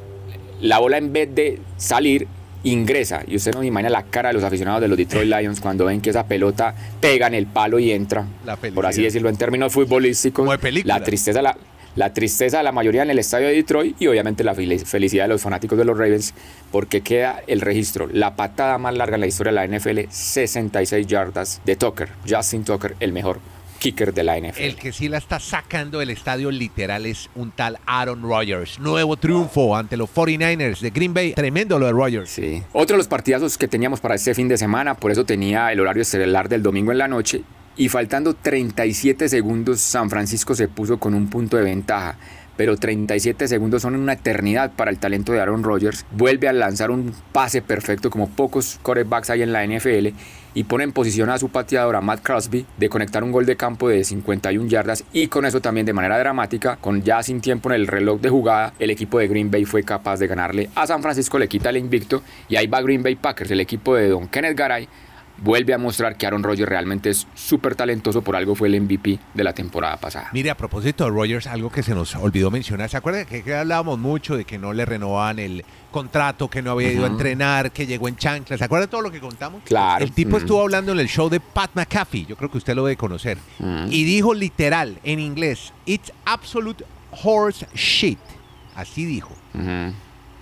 la 0.61 0.79
bola 0.79 0.99
en 0.99 1.13
vez 1.13 1.35
de 1.35 1.59
salir 1.77 2.27
ingresa 2.63 3.23
y 3.27 3.37
usted 3.37 3.55
no 3.55 3.61
se 3.61 3.67
imagina 3.69 3.89
la 3.89 4.03
cara 4.03 4.29
de 4.29 4.35
los 4.35 4.45
aficionados 4.45 4.83
de 4.83 4.89
los 4.89 4.99
Detroit 4.99 5.27
Lions 5.41 5.61
cuando 5.61 5.87
ven 5.87 6.01
que 6.03 6.11
esa 6.11 6.27
pelota 6.27 6.75
pega 7.01 7.27
en 7.27 7.33
el 7.35 7.47
palo 7.47 7.79
y 7.79 7.91
entra 7.93 8.27
La 8.45 8.57
por 8.57 8.85
así 8.85 9.03
decirlo 9.03 9.31
en 9.31 9.37
términos 9.39 9.73
futbolísticos 9.73 10.43
Como 10.43 10.53
de 10.53 10.59
película. 10.59 10.99
la 10.99 11.05
tristeza 11.05 11.41
la, 11.41 11.57
la 11.97 12.13
tristeza 12.13 12.59
de 12.59 12.63
la 12.65 12.73
mayoría 12.73 13.03
en 13.03 13.11
el 13.11 13.19
estadio 13.19 13.49
de 13.49 13.55
Detroit 13.55 13.97
y 14.01 14.07
obviamente 14.07 14.45
la 14.45 14.55
fel- 14.55 14.85
felicidad 14.85 15.25
de 15.25 15.29
los 15.31 15.43
fanáticos 15.43 15.77
de 15.79 15.85
los 15.85 15.97
Ravens 15.99 16.35
porque 16.71 17.01
queda 17.01 17.43
el 17.47 17.61
registro 17.61 18.09
la 18.13 18.37
patada 18.37 18.79
más 18.79 18.95
larga 18.95 19.17
en 19.17 19.21
la 19.23 19.27
historia 19.27 19.53
de 19.53 19.67
la 19.69 19.79
NFL 19.79 20.01
66 20.11 21.07
yardas 21.07 21.61
de 21.65 21.77
Tucker 21.77 22.09
Justin 22.29 22.65
Tucker 22.65 22.95
el 23.01 23.13
mejor 23.13 23.41
kicker 23.81 24.13
de 24.13 24.23
la 24.25 24.39
NFL. 24.39 24.61
El 24.61 24.77
que 24.77 24.93
sí 24.93 25.09
la 25.09 25.17
está 25.17 25.41
sacando 25.41 26.01
del 26.01 26.11
estadio 26.11 26.51
literal 26.51 27.07
es 27.07 27.31
un 27.35 27.51
tal 27.51 27.79
Aaron 27.87 28.21
Rodgers. 28.23 28.79
Nuevo 28.79 29.17
triunfo 29.17 29.75
ante 29.75 29.97
los 29.97 30.11
49ers 30.15 30.81
de 30.81 30.91
Green 30.91 31.15
Bay. 31.15 31.33
Tremendo 31.33 31.79
lo 31.79 31.87
de 31.87 31.93
Rodgers. 31.93 32.29
Sí. 32.29 32.63
Otro 32.75 32.93
de 32.95 32.99
los 32.99 33.09
partidazos 33.09 33.57
que 33.57 33.69
teníamos 33.69 34.01
para 34.01 34.17
este 34.17 34.35
fin 34.35 34.49
de 34.49 34.59
semana, 34.59 34.95
por 34.97 35.11
eso 35.11 35.25
tenía 35.25 35.73
el 35.73 35.81
horario 35.81 36.03
estelar 36.03 36.51
del 36.51 36.63
domingo 36.63 36.93
en 36.93 36.99
la 36.99 37.09
noche. 37.09 37.41
Y 37.81 37.89
faltando 37.89 38.35
37 38.35 39.31
segundos, 39.31 39.81
San 39.81 40.11
Francisco 40.11 40.55
se 40.55 40.69
puso 40.69 41.01
con 41.01 41.15
un 41.15 41.31
punto 41.31 41.57
de 41.57 41.63
ventaja 41.63 42.19
pero 42.61 42.77
37 42.77 43.49
segundos 43.49 43.81
son 43.81 43.95
una 43.95 44.13
eternidad 44.13 44.73
para 44.73 44.91
el 44.91 44.99
talento 44.99 45.33
de 45.33 45.41
Aaron 45.41 45.63
Rodgers. 45.63 46.05
Vuelve 46.11 46.47
a 46.47 46.53
lanzar 46.53 46.91
un 46.91 47.15
pase 47.33 47.63
perfecto 47.63 48.11
como 48.11 48.29
pocos 48.29 48.79
quarterbacks 48.83 49.31
hay 49.31 49.41
en 49.41 49.55
la 49.55 49.67
NFL 49.67 50.09
y 50.53 50.65
pone 50.65 50.85
en 50.85 50.93
posición 50.93 51.31
a 51.31 51.39
su 51.39 51.49
pateador, 51.49 51.97
a 51.97 52.03
Matt 52.03 52.21
Crosby, 52.23 52.67
de 52.77 52.91
conectar 52.91 53.25
un 53.25 53.33
gol 53.33 53.47
de 53.47 53.57
campo 53.57 53.89
de 53.89 54.05
51 54.05 54.69
yardas 54.69 55.05
y 55.11 55.29
con 55.29 55.47
eso 55.47 55.63
también 55.63 55.87
de 55.87 55.95
manera 55.95 56.19
dramática, 56.19 56.77
con 56.77 57.03
ya 57.03 57.23
sin 57.23 57.41
tiempo 57.41 57.71
en 57.71 57.77
el 57.77 57.87
reloj 57.87 58.21
de 58.21 58.29
jugada, 58.29 58.75
el 58.79 58.91
equipo 58.91 59.19
de 59.19 59.29
Green 59.29 59.51
Bay 59.51 59.65
fue 59.65 59.83
capaz 59.83 60.19
de 60.19 60.27
ganarle 60.27 60.69
a 60.75 60.87
San 60.87 61.01
Francisco, 61.01 61.39
le 61.39 61.49
quita 61.49 61.71
el 61.71 61.79
invicto 61.79 62.23
y 62.47 62.57
ahí 62.57 62.67
va 62.67 62.83
Green 62.83 63.03
Bay 63.03 63.17
Packers, 63.17 63.51
el 63.53 63.61
equipo 63.61 63.95
de 63.95 64.11
Don 64.11 64.29
Kenneth 64.29 64.59
Garay 64.59 64.87
vuelve 65.41 65.75
a 65.75 65.79
mostrar 65.79 66.17
que 66.17 66.27
Aaron 66.27 66.43
Rodgers 66.43 66.69
realmente 66.69 67.11
es 67.11 67.27
súper 67.35 67.75
talentoso, 67.75 68.23
por 68.23 68.37
algo 68.37 68.55
fue 68.55 68.69
el 68.69 68.81
MVP 68.81 69.19
de 69.35 69.45
la 69.45 69.53
temporada 69.53 69.97
pasada. 69.97 70.29
Mire, 70.33 70.51
a 70.51 70.57
propósito 70.57 71.05
de 71.05 71.11
Rodgers, 71.11 71.47
algo 71.47 71.71
que 71.71 71.83
se 71.83 71.95
nos 71.95 72.15
olvidó 72.17 72.51
mencionar, 72.51 72.89
¿se 72.89 72.97
acuerda 72.97 73.25
que, 73.25 73.55
hablábamos 73.55 73.99
mucho 73.99 74.37
de 74.37 74.45
que 74.45 74.59
no 74.59 74.73
le 74.73 74.85
renovaban 74.85 75.39
el 75.39 75.65
contrato, 75.91 76.49
que 76.49 76.63
no 76.63 76.73
había 76.73 76.93
ido 76.93 77.05
a 77.05 77.09
entrenar, 77.09 77.73
que 77.73 77.87
llegó 77.87 78.09
en 78.09 78.17
chanclas? 78.17 78.59
¿Se 78.59 78.65
acuerda 78.65 78.87
de 78.87 78.91
todo 78.91 79.03
lo 79.03 79.11
que 79.11 79.21
contamos? 79.21 79.63
Claro. 79.65 80.05
El 80.05 80.13
tipo 80.13 80.37
estuvo 80.37 80.61
hablando 80.61 80.93
en 80.93 81.01
el 81.01 81.09
show 81.09 81.29
de 81.29 81.41
Pat 81.41 81.71
McAfee, 81.75 82.27
yo 82.27 82.37
creo 82.37 82.51
que 82.51 82.59
usted 82.59 82.75
lo 82.75 82.85
debe 82.85 82.97
conocer, 82.97 83.39
y 83.89 84.05
dijo 84.05 84.35
literal 84.35 84.99
en 85.05 85.21
inglés, 85.21 85.73
it's 85.87 86.13
absolute 86.25 86.85
horse 87.23 87.67
shit. 87.75 88.19
Así 88.75 89.05
dijo. 89.05 89.35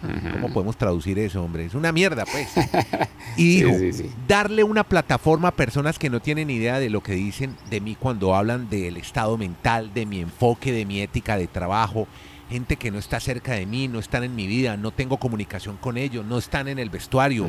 ¿Cómo 0.00 0.52
podemos 0.52 0.76
traducir 0.76 1.18
eso, 1.18 1.42
hombre? 1.42 1.64
Es 1.64 1.74
una 1.74 1.92
mierda, 1.92 2.24
pues. 2.24 2.48
Y 3.36 3.62
dijo, 3.62 4.02
darle 4.26 4.64
una 4.64 4.82
plataforma 4.82 5.48
a 5.48 5.52
personas 5.52 5.98
que 5.98 6.10
no 6.10 6.20
tienen 6.20 6.50
idea 6.50 6.80
de 6.80 6.90
lo 6.90 7.02
que 7.02 7.12
dicen 7.12 7.56
de 7.70 7.80
mí 7.80 7.94
cuando 7.94 8.34
hablan 8.34 8.68
del 8.68 8.96
estado 8.96 9.38
mental, 9.38 9.92
de 9.94 10.06
mi 10.06 10.20
enfoque, 10.20 10.72
de 10.72 10.84
mi 10.84 11.00
ética 11.00 11.36
de 11.36 11.46
trabajo, 11.46 12.08
gente 12.50 12.76
que 12.76 12.90
no 12.90 12.98
está 12.98 13.20
cerca 13.20 13.52
de 13.52 13.64
mí, 13.66 13.86
no 13.86 14.00
están 14.00 14.24
en 14.24 14.34
mi 14.34 14.48
vida, 14.48 14.76
no 14.76 14.90
tengo 14.90 15.18
comunicación 15.18 15.76
con 15.76 15.96
ellos, 15.96 16.24
no 16.24 16.38
están 16.38 16.66
en 16.66 16.78
el 16.78 16.90
vestuario. 16.90 17.48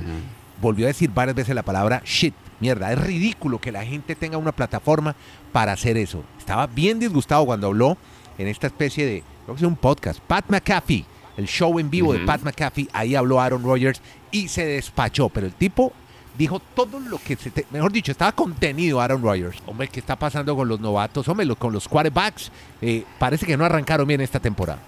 Volvió 0.61 0.85
a 0.85 0.89
decir 0.89 1.09
varias 1.11 1.35
veces 1.35 1.55
la 1.55 1.63
palabra 1.63 2.03
shit, 2.05 2.35
mierda. 2.59 2.91
Es 2.91 2.99
ridículo 2.99 3.59
que 3.59 3.71
la 3.71 3.83
gente 3.83 4.15
tenga 4.15 4.37
una 4.37 4.51
plataforma 4.51 5.15
para 5.51 5.71
hacer 5.71 5.97
eso. 5.97 6.23
Estaba 6.37 6.67
bien 6.67 6.99
disgustado 6.99 7.45
cuando 7.45 7.67
habló 7.67 7.97
en 8.37 8.47
esta 8.47 8.67
especie 8.67 9.05
de, 9.05 9.23
creo 9.45 9.55
que 9.55 9.63
es 9.63 9.67
un 9.67 9.75
podcast, 9.75 10.19
Pat 10.19 10.45
McAfee 10.49 11.05
el 11.39 11.47
show 11.47 11.79
en 11.79 11.89
vivo 11.89 12.13
de 12.13 12.19
Pat 12.19 12.41
McAfee, 12.41 12.89
ahí 12.91 13.15
habló 13.15 13.39
Aaron 13.39 13.63
Rodgers 13.63 14.01
y 14.29 14.49
se 14.49 14.65
despachó, 14.65 15.29
pero 15.29 15.47
el 15.47 15.53
tipo 15.53 15.93
dijo 16.37 16.59
todo 16.59 16.99
lo 16.99 17.17
que 17.17 17.35
se 17.35 17.51
mejor 17.71 17.91
dicho, 17.91 18.11
estaba 18.11 18.31
contenido 18.33 19.01
Aaron 19.01 19.23
Rodgers. 19.23 19.57
Hombre, 19.65 19.87
¿qué 19.87 19.99
está 19.99 20.17
pasando 20.17 20.55
con 20.55 20.67
los 20.67 20.79
novatos? 20.79 21.27
Hombre, 21.27 21.47
con 21.55 21.73
los 21.73 21.87
quarterbacks, 21.87 22.51
eh, 22.81 23.03
parece 23.17 23.45
que 23.45 23.57
no 23.57 23.65
arrancaron 23.65 24.07
bien 24.07 24.21
esta 24.21 24.39
temporada. 24.39 24.79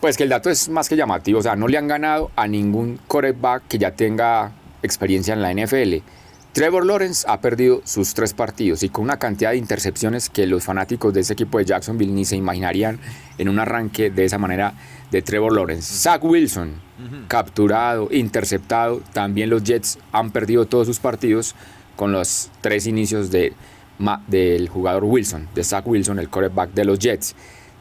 Pues 0.00 0.16
que 0.16 0.24
el 0.24 0.28
dato 0.28 0.50
es 0.50 0.68
más 0.68 0.88
que 0.88 0.96
llamativo, 0.96 1.38
o 1.38 1.42
sea, 1.42 1.56
no 1.56 1.68
le 1.68 1.78
han 1.78 1.88
ganado 1.88 2.30
a 2.36 2.46
ningún 2.46 2.98
quarterback 3.06 3.62
que 3.68 3.78
ya 3.78 3.92
tenga 3.92 4.52
experiencia 4.82 5.32
en 5.32 5.42
la 5.42 5.52
NFL. 5.52 6.02
Trevor 6.56 6.86
Lawrence 6.86 7.26
ha 7.28 7.42
perdido 7.42 7.82
sus 7.84 8.14
tres 8.14 8.32
partidos 8.32 8.82
y 8.82 8.88
con 8.88 9.04
una 9.04 9.18
cantidad 9.18 9.50
de 9.50 9.58
intercepciones 9.58 10.30
que 10.30 10.46
los 10.46 10.64
fanáticos 10.64 11.12
de 11.12 11.20
ese 11.20 11.34
equipo 11.34 11.58
de 11.58 11.66
Jacksonville 11.66 12.14
ni 12.14 12.24
se 12.24 12.34
imaginarían 12.34 12.98
en 13.36 13.50
un 13.50 13.58
arranque 13.58 14.08
de 14.08 14.24
esa 14.24 14.38
manera 14.38 14.72
de 15.10 15.20
Trevor 15.20 15.52
Lawrence. 15.52 15.92
Zach 15.92 16.24
Wilson, 16.24 16.80
capturado, 17.28 18.08
interceptado. 18.10 19.02
También 19.12 19.50
los 19.50 19.64
Jets 19.64 19.98
han 20.12 20.30
perdido 20.30 20.64
todos 20.64 20.86
sus 20.86 20.98
partidos 20.98 21.54
con 21.94 22.12
los 22.12 22.48
tres 22.62 22.86
inicios 22.86 23.30
de, 23.30 23.52
del 24.26 24.70
jugador 24.70 25.04
Wilson, 25.04 25.48
de 25.54 25.62
Zach 25.62 25.86
Wilson, 25.86 26.18
el 26.18 26.30
quarterback 26.30 26.72
de 26.72 26.86
los 26.86 26.98
Jets. 26.98 27.36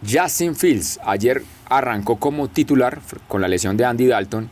Justin 0.06 0.54
Fields 0.54 1.00
ayer 1.06 1.42
arrancó 1.70 2.18
como 2.18 2.50
titular 2.50 3.00
con 3.30 3.40
la 3.40 3.48
lesión 3.48 3.78
de 3.78 3.86
Andy 3.86 4.08
Dalton. 4.08 4.50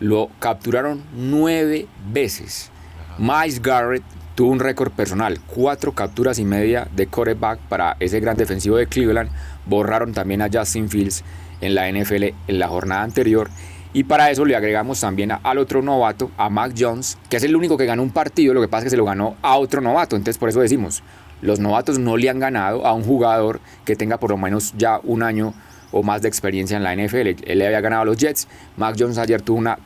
Lo 0.00 0.30
capturaron 0.40 1.04
nueve 1.14 1.86
veces 2.12 2.71
Miles 3.18 3.60
Garrett 3.60 4.02
tuvo 4.34 4.50
un 4.50 4.60
récord 4.60 4.90
personal, 4.90 5.38
cuatro 5.46 5.92
capturas 5.92 6.38
y 6.38 6.44
media 6.44 6.88
de 6.96 7.06
quarterback 7.06 7.58
para 7.68 7.96
ese 8.00 8.20
gran 8.20 8.36
defensivo 8.36 8.76
de 8.76 8.86
Cleveland. 8.86 9.30
Borraron 9.66 10.12
también 10.12 10.40
a 10.40 10.48
Justin 10.52 10.88
Fields 10.88 11.22
en 11.60 11.74
la 11.74 11.90
NFL 11.90 12.24
en 12.48 12.58
la 12.58 12.68
jornada 12.68 13.02
anterior. 13.02 13.50
Y 13.92 14.04
para 14.04 14.30
eso 14.30 14.46
le 14.46 14.56
agregamos 14.56 15.00
también 15.00 15.32
al 15.42 15.58
otro 15.58 15.82
novato, 15.82 16.30
a 16.38 16.48
Mac 16.48 16.72
Jones, 16.76 17.18
que 17.28 17.36
es 17.36 17.42
el 17.44 17.54
único 17.54 17.76
que 17.76 17.84
ganó 17.84 18.02
un 18.02 18.10
partido, 18.10 18.54
lo 18.54 18.62
que 18.62 18.68
pasa 18.68 18.80
es 18.80 18.84
que 18.84 18.90
se 18.90 18.96
lo 18.96 19.04
ganó 19.04 19.36
a 19.42 19.58
otro 19.58 19.82
novato. 19.82 20.16
Entonces 20.16 20.38
por 20.38 20.48
eso 20.48 20.60
decimos, 20.60 21.02
los 21.42 21.60
novatos 21.60 21.98
no 21.98 22.16
le 22.16 22.30
han 22.30 22.38
ganado 22.38 22.86
a 22.86 22.94
un 22.94 23.04
jugador 23.04 23.60
que 23.84 23.94
tenga 23.94 24.18
por 24.18 24.30
lo 24.30 24.38
menos 24.38 24.72
ya 24.78 24.98
un 25.02 25.22
año 25.22 25.52
o 25.90 26.02
más 26.02 26.22
de 26.22 26.28
experiencia 26.28 26.78
en 26.78 26.84
la 26.84 26.96
NFL. 26.96 27.44
Él 27.44 27.58
le 27.58 27.66
había 27.66 27.82
ganado 27.82 28.02
a 28.02 28.04
los 28.06 28.16
Jets. 28.16 28.48
Mac 28.78 28.96
Jones 28.98 29.18
ayer 29.18 29.42
tuvo 29.42 29.58
una 29.58 29.78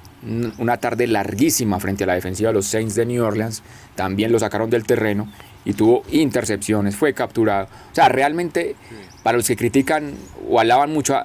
una 0.59 0.77
tarde 0.79 1.07
larguísima 1.07 1.79
frente 1.79 2.05
a 2.05 2.07
la 2.07 2.15
defensiva 2.15 2.49
de 2.49 2.55
los 2.55 2.67
Saints 2.67 2.95
de 2.95 3.07
New 3.07 3.23
Orleans. 3.25 3.63
También 3.95 4.33
lo 4.33 4.39
sacaron 4.39 4.71
del 4.71 4.85
terreno 4.85 5.29
y 5.65 5.73
tuvo 5.73 6.03
intercepciones, 6.11 6.97
fue 6.97 7.13
capturado. 7.13 7.67
O 7.67 7.95
sea, 7.95 8.09
realmente 8.09 8.77
para 9.23 9.37
los 9.37 9.47
que 9.47 9.57
critican 9.57 10.15
o 10.49 10.61
alaban 10.61 10.93
mucho 10.93 11.17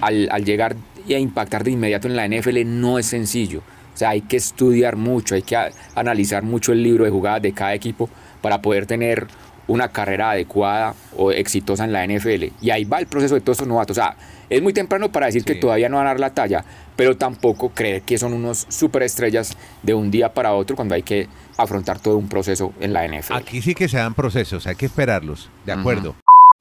al, 0.00 0.44
llegar 0.44 0.74
y 1.06 1.14
a 1.14 1.18
impactar 1.18 1.64
de 1.64 1.72
inmediato 1.72 2.08
en 2.08 2.16
la 2.16 2.26
NFL 2.26 2.64
no 2.64 2.98
es 2.98 3.06
sencillo. 3.06 3.60
O 3.94 3.96
sea, 4.00 4.10
hay 4.10 4.22
que 4.22 4.38
estudiar 4.38 4.96
mucho, 4.96 5.34
hay 5.34 5.42
que 5.42 5.56
analizar 5.94 6.42
mucho 6.42 6.72
el 6.72 6.82
libro 6.82 7.04
de 7.04 7.10
jugadas 7.10 7.42
de 7.42 7.52
cada 7.52 7.74
equipo 7.74 8.08
para 8.40 8.62
poder 8.62 8.86
tener 8.86 9.26
una 9.66 9.88
carrera 9.88 10.30
adecuada 10.30 10.94
o 11.16 11.32
exitosa 11.32 11.84
en 11.84 11.92
la 11.92 12.06
NFL. 12.06 12.46
Y 12.62 12.70
ahí 12.70 12.84
va 12.84 12.98
el 12.98 13.06
proceso 13.06 13.34
de 13.34 13.42
todos 13.42 13.58
estos 13.58 13.68
novatos. 13.68 13.98
O 13.98 14.00
sea, 14.00 14.16
es 14.50 14.60
muy 14.60 14.72
temprano 14.72 15.10
para 15.10 15.26
decir 15.26 15.44
que 15.44 15.54
todavía 15.54 15.88
no 15.88 15.96
van 15.96 16.06
a 16.06 16.10
dar 16.10 16.20
la 16.20 16.34
talla, 16.34 16.64
pero 16.96 17.16
tampoco 17.16 17.70
creer 17.70 18.02
que 18.02 18.18
son 18.18 18.34
unos 18.34 18.66
superestrellas 18.68 19.56
de 19.82 19.94
un 19.94 20.10
día 20.10 20.34
para 20.34 20.52
otro 20.52 20.76
cuando 20.76 20.94
hay 20.94 21.02
que 21.02 21.28
afrontar 21.56 22.00
todo 22.00 22.16
un 22.16 22.28
proceso 22.28 22.74
en 22.80 22.92
la 22.92 23.06
NFL. 23.06 23.34
Aquí 23.34 23.62
sí 23.62 23.74
que 23.74 23.88
se 23.88 23.96
dan 23.96 24.14
procesos, 24.14 24.66
hay 24.66 24.74
que 24.74 24.86
esperarlos, 24.86 25.48
¿de 25.64 25.72
acuerdo? 25.72 26.14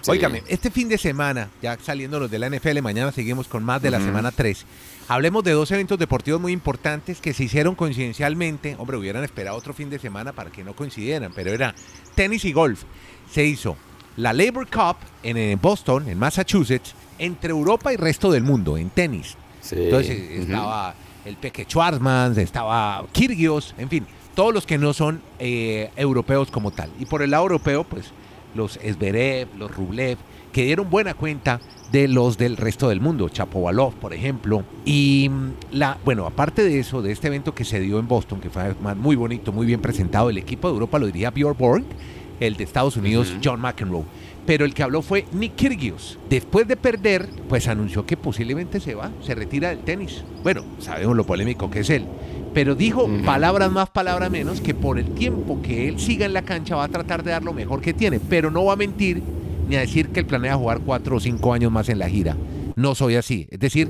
Óigame, 0.07 0.43
este 0.47 0.71
fin 0.71 0.87
de 0.87 0.97
semana, 0.97 1.49
ya 1.61 1.77
saliéndonos 1.77 2.31
de 2.31 2.39
la 2.39 2.49
NFL, 2.49 2.79
mañana 2.81 3.11
seguimos 3.11 3.49
con 3.49 3.65
más 3.65 3.81
de 3.81 3.91
la 3.91 3.99
semana 3.99 4.31
3. 4.31 4.65
Hablemos 5.09 5.43
de 5.43 5.51
dos 5.51 5.69
eventos 5.71 5.99
deportivos 5.99 6.39
muy 6.39 6.53
importantes 6.53 7.19
que 7.19 7.33
se 7.33 7.43
hicieron 7.43 7.75
coincidencialmente. 7.75 8.77
Hombre, 8.77 8.95
hubieran 8.95 9.25
esperado 9.25 9.57
otro 9.57 9.73
fin 9.73 9.89
de 9.89 9.99
semana 9.99 10.31
para 10.31 10.51
que 10.51 10.63
no 10.63 10.73
coincidieran, 10.73 11.33
pero 11.35 11.51
era 11.51 11.75
tenis 12.15 12.45
y 12.45 12.53
golf. 12.53 12.83
Se 13.29 13.43
hizo 13.43 13.75
la 14.15 14.31
Labor 14.31 14.67
Cup 14.69 14.97
en, 15.23 15.59
Boston, 15.59 16.07
en 16.07 16.17
Massachusetts, 16.17 16.93
entre 17.19 17.51
Europa 17.51 17.93
y 17.93 17.97
resto 17.97 18.31
del 18.31 18.43
mundo, 18.43 18.77
en 18.77 18.89
tenis. 18.89 19.35
Entonces 19.71 20.17
estaba 20.31 20.95
el 21.25 21.35
Peque 21.35 21.65
Schwarzman, 21.65 22.37
estaba 22.39 23.05
Kirgios, 23.11 23.75
en 23.77 23.89
fin, 23.89 24.05
todos 24.33 24.53
los 24.53 24.65
que 24.65 24.77
no 24.77 24.93
son 24.93 25.21
eh, 25.37 25.91
europeos 25.95 26.49
como 26.49 26.71
tal. 26.71 26.89
Y 26.99 27.05
por 27.05 27.21
el 27.21 27.31
lado 27.31 27.43
europeo, 27.43 27.83
pues 27.83 28.11
los 28.55 28.79
Esberev, 28.81 29.49
los 29.57 29.75
Rublev, 29.75 30.17
que 30.51 30.63
dieron 30.63 30.89
buena 30.89 31.13
cuenta 31.13 31.59
de 31.91 32.07
los 32.07 32.37
del 32.37 32.57
resto 32.57 32.89
del 32.89 33.01
mundo, 33.01 33.29
Chapovalov, 33.29 33.93
por 33.95 34.13
ejemplo. 34.13 34.63
Y 34.85 35.29
mm, 35.29 35.51
la, 35.71 35.97
bueno, 36.05 36.25
aparte 36.25 36.63
de 36.63 36.79
eso, 36.79 37.01
de 37.01 37.11
este 37.11 37.27
evento 37.27 37.53
que 37.53 37.65
se 37.65 37.79
dio 37.79 37.99
en 37.99 38.07
Boston, 38.07 38.39
que 38.39 38.49
fue 38.49 38.73
muy 38.95 39.15
bonito, 39.15 39.51
muy 39.51 39.65
bien 39.65 39.81
presentado, 39.81 40.29
el 40.29 40.37
equipo 40.37 40.67
de 40.67 40.73
Europa 40.73 40.99
lo 40.99 41.05
diría 41.07 41.31
Björn 41.31 41.57
Borg, 41.57 41.83
el 42.39 42.55
de 42.55 42.63
Estados 42.63 42.95
Unidos, 42.95 43.35
John 43.43 43.59
McEnroe. 43.59 44.05
Pero 44.49 44.65
el 44.65 44.73
que 44.73 44.81
habló 44.81 45.03
fue 45.03 45.27
Nick 45.31 45.57
Kyrgios. 45.57 46.17
Después 46.27 46.67
de 46.67 46.75
perder, 46.75 47.29
pues 47.47 47.67
anunció 47.67 48.07
que 48.07 48.17
posiblemente 48.17 48.79
se 48.79 48.95
va, 48.95 49.11
se 49.21 49.35
retira 49.35 49.69
del 49.69 49.83
tenis. 49.83 50.23
Bueno, 50.41 50.63
sabemos 50.79 51.15
lo 51.15 51.23
polémico 51.23 51.69
que 51.69 51.81
es 51.81 51.89
él 51.91 52.07
pero 52.51 52.73
dijo 52.73 53.07
palabras 53.23 53.71
más, 53.71 53.91
palabras 53.91 54.31
menos, 54.31 54.59
que 54.59 54.73
por 54.73 54.97
el 54.97 55.11
tiempo 55.11 55.61
que 55.61 55.87
él 55.87 55.99
siga 55.99 56.25
en 56.25 56.33
la 56.33 56.41
cancha 56.41 56.75
va 56.75 56.85
a 56.85 56.87
tratar 56.87 57.23
de 57.23 57.29
dar 57.29 57.43
lo 57.43 57.53
mejor 57.53 57.79
que 57.79 57.93
tiene, 57.93 58.19
pero 58.19 58.49
no 58.49 58.65
va 58.65 58.73
a 58.73 58.75
mentir 58.75 59.21
ni 59.67 59.75
a 59.75 59.81
decir 59.81 60.09
que 60.09 60.21
él 60.21 60.25
planea 60.25 60.55
jugar 60.55 60.79
cuatro 60.79 61.17
o 61.17 61.19
cinco 61.19 61.53
años 61.53 61.71
más 61.71 61.87
en 61.89 61.99
la 61.99 62.09
gira. 62.09 62.35
No 62.75 62.95
soy 62.95 63.17
así. 63.17 63.47
Es 63.51 63.59
decir, 63.59 63.87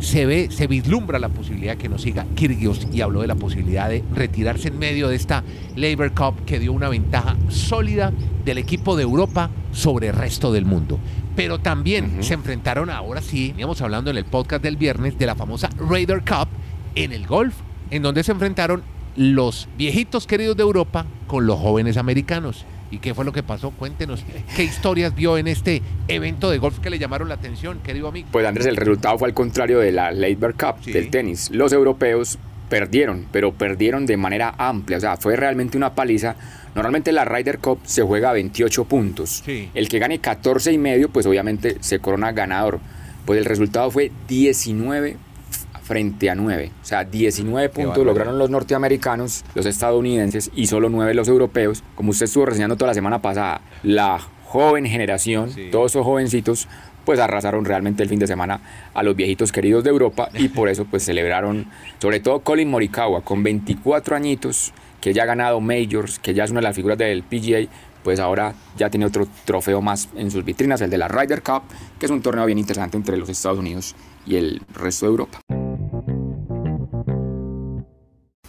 se 0.00 0.26
ve, 0.26 0.48
se 0.50 0.66
vislumbra 0.66 1.18
la 1.18 1.28
posibilidad 1.28 1.76
que 1.76 1.88
no 1.88 1.98
siga 1.98 2.26
Kirgios 2.34 2.86
y 2.92 3.00
habló 3.00 3.22
de 3.22 3.26
la 3.26 3.34
posibilidad 3.34 3.88
de 3.88 4.04
retirarse 4.14 4.68
en 4.68 4.78
medio 4.78 5.08
de 5.08 5.16
esta 5.16 5.42
Labor 5.74 6.12
Cup 6.12 6.44
que 6.44 6.58
dio 6.58 6.72
una 6.72 6.88
ventaja 6.88 7.36
sólida 7.48 8.12
del 8.44 8.58
equipo 8.58 8.96
de 8.96 9.02
Europa 9.02 9.50
sobre 9.72 10.08
el 10.08 10.14
resto 10.14 10.52
del 10.52 10.64
mundo. 10.64 10.98
Pero 11.34 11.58
también 11.58 12.22
se 12.22 12.34
enfrentaron 12.34 12.90
ahora 12.90 13.20
sí, 13.20 13.48
veníamos 13.48 13.80
hablando 13.82 14.10
en 14.10 14.16
el 14.16 14.24
podcast 14.24 14.62
del 14.62 14.76
viernes 14.76 15.18
de 15.18 15.26
la 15.26 15.34
famosa 15.34 15.68
Raider 15.78 16.20
Cup 16.20 16.48
en 16.94 17.12
el 17.12 17.26
golf 17.26 17.54
en 17.90 18.02
donde 18.02 18.24
se 18.24 18.32
enfrentaron 18.32 18.82
los 19.16 19.68
viejitos 19.76 20.26
queridos 20.26 20.56
de 20.56 20.62
Europa 20.62 21.06
con 21.26 21.46
los 21.46 21.58
jóvenes 21.58 21.96
americanos. 21.96 22.64
¿Y 22.90 22.98
qué 22.98 23.14
fue 23.14 23.24
lo 23.24 23.32
que 23.32 23.42
pasó? 23.42 23.70
Cuéntenos, 23.70 24.24
¿qué 24.54 24.62
historias 24.64 25.14
vio 25.14 25.38
en 25.38 25.48
este 25.48 25.82
evento 26.08 26.50
de 26.50 26.58
golf 26.58 26.78
que 26.78 26.88
le 26.90 26.98
llamaron 26.98 27.28
la 27.28 27.34
atención, 27.34 27.80
querido 27.82 28.08
amigo? 28.08 28.28
Pues 28.30 28.46
Andrés, 28.46 28.66
el 28.66 28.76
resultado 28.76 29.18
fue 29.18 29.28
al 29.28 29.34
contrario 29.34 29.78
de 29.80 29.90
la 29.92 30.12
Labour 30.12 30.54
Cup 30.54 30.76
Sí. 30.84 30.92
del 30.92 31.10
tenis. 31.10 31.50
Los 31.50 31.72
europeos 31.72 32.38
perdieron, 32.68 33.26
pero 33.32 33.52
perdieron 33.52 34.06
de 34.06 34.16
manera 34.16 34.54
amplia, 34.58 34.98
o 34.98 35.00
sea, 35.00 35.16
fue 35.16 35.36
realmente 35.36 35.76
una 35.76 35.94
paliza. 35.94 36.36
Normalmente 36.74 37.10
la 37.12 37.24
Ryder 37.24 37.58
Cup 37.58 37.80
se 37.84 38.02
juega 38.02 38.30
a 38.30 38.32
28 38.34 38.84
puntos. 38.84 39.42
Sí. 39.44 39.70
El 39.74 39.88
que 39.88 39.98
gane 39.98 40.18
14 40.20 40.72
y 40.72 40.78
medio, 40.78 41.08
pues 41.08 41.26
obviamente 41.26 41.76
se 41.80 41.98
corona 42.00 42.32
ganador. 42.32 42.80
Pues 43.24 43.38
el 43.38 43.44
resultado 43.44 43.90
fue 43.90 44.12
19 44.28 45.16
frente 45.86 46.28
a 46.30 46.34
9. 46.34 46.72
O 46.82 46.84
sea, 46.84 47.04
19 47.04 47.68
puntos 47.68 48.04
lograron 48.04 48.38
los 48.38 48.50
norteamericanos, 48.50 49.44
los 49.54 49.66
estadounidenses 49.66 50.50
y 50.54 50.66
solo 50.66 50.88
9 50.88 51.14
los 51.14 51.28
europeos. 51.28 51.84
Como 51.94 52.10
usted 52.10 52.24
estuvo 52.24 52.46
reseñando 52.46 52.76
toda 52.76 52.88
la 52.88 52.94
semana 52.94 53.22
pasada, 53.22 53.60
la 53.82 54.18
joven 54.44 54.86
generación, 54.86 55.50
Sí. 55.50 55.68
todos 55.70 55.92
esos 55.92 56.04
jovencitos, 56.04 56.68
pues 57.04 57.20
arrasaron 57.20 57.64
realmente 57.64 58.02
el 58.02 58.08
fin 58.08 58.18
de 58.18 58.26
semana 58.26 58.60
a 58.92 59.02
los 59.04 59.14
viejitos 59.14 59.52
queridos 59.52 59.84
de 59.84 59.90
Europa 59.90 60.28
y 60.34 60.48
por 60.48 60.68
eso 60.68 60.84
pues 60.86 61.04
celebraron, 61.04 61.66
sobre 62.00 62.18
todo 62.20 62.40
Colin 62.40 62.68
Morikawa, 62.68 63.22
con 63.22 63.42
24 63.44 64.16
añitos, 64.16 64.72
que 65.00 65.12
ya 65.14 65.22
ha 65.22 65.26
ganado 65.26 65.60
Majors, 65.60 66.18
que 66.18 66.34
ya 66.34 66.42
es 66.44 66.50
una 66.50 66.58
de 66.60 66.64
las 66.64 66.74
figuras 66.74 66.98
del 66.98 67.22
PGA, 67.22 67.68
pues 68.02 68.18
ahora 68.18 68.54
ya 68.76 68.90
tiene 68.90 69.06
otro 69.06 69.26
trofeo 69.44 69.80
más 69.80 70.08
en 70.16 70.30
sus 70.32 70.44
vitrinas, 70.44 70.80
el 70.80 70.90
de 70.90 70.98
la 70.98 71.06
Ryder 71.06 71.42
Cup, 71.42 71.62
que 71.98 72.06
es 72.06 72.12
un 72.12 72.22
torneo 72.22 72.44
bien 72.46 72.58
interesante 72.58 72.96
entre 72.96 73.16
los 73.16 73.28
Estados 73.28 73.58
Unidos 73.58 73.94
y 74.26 74.36
el 74.36 74.60
resto 74.74 75.06
de 75.06 75.10
Europa. 75.10 75.55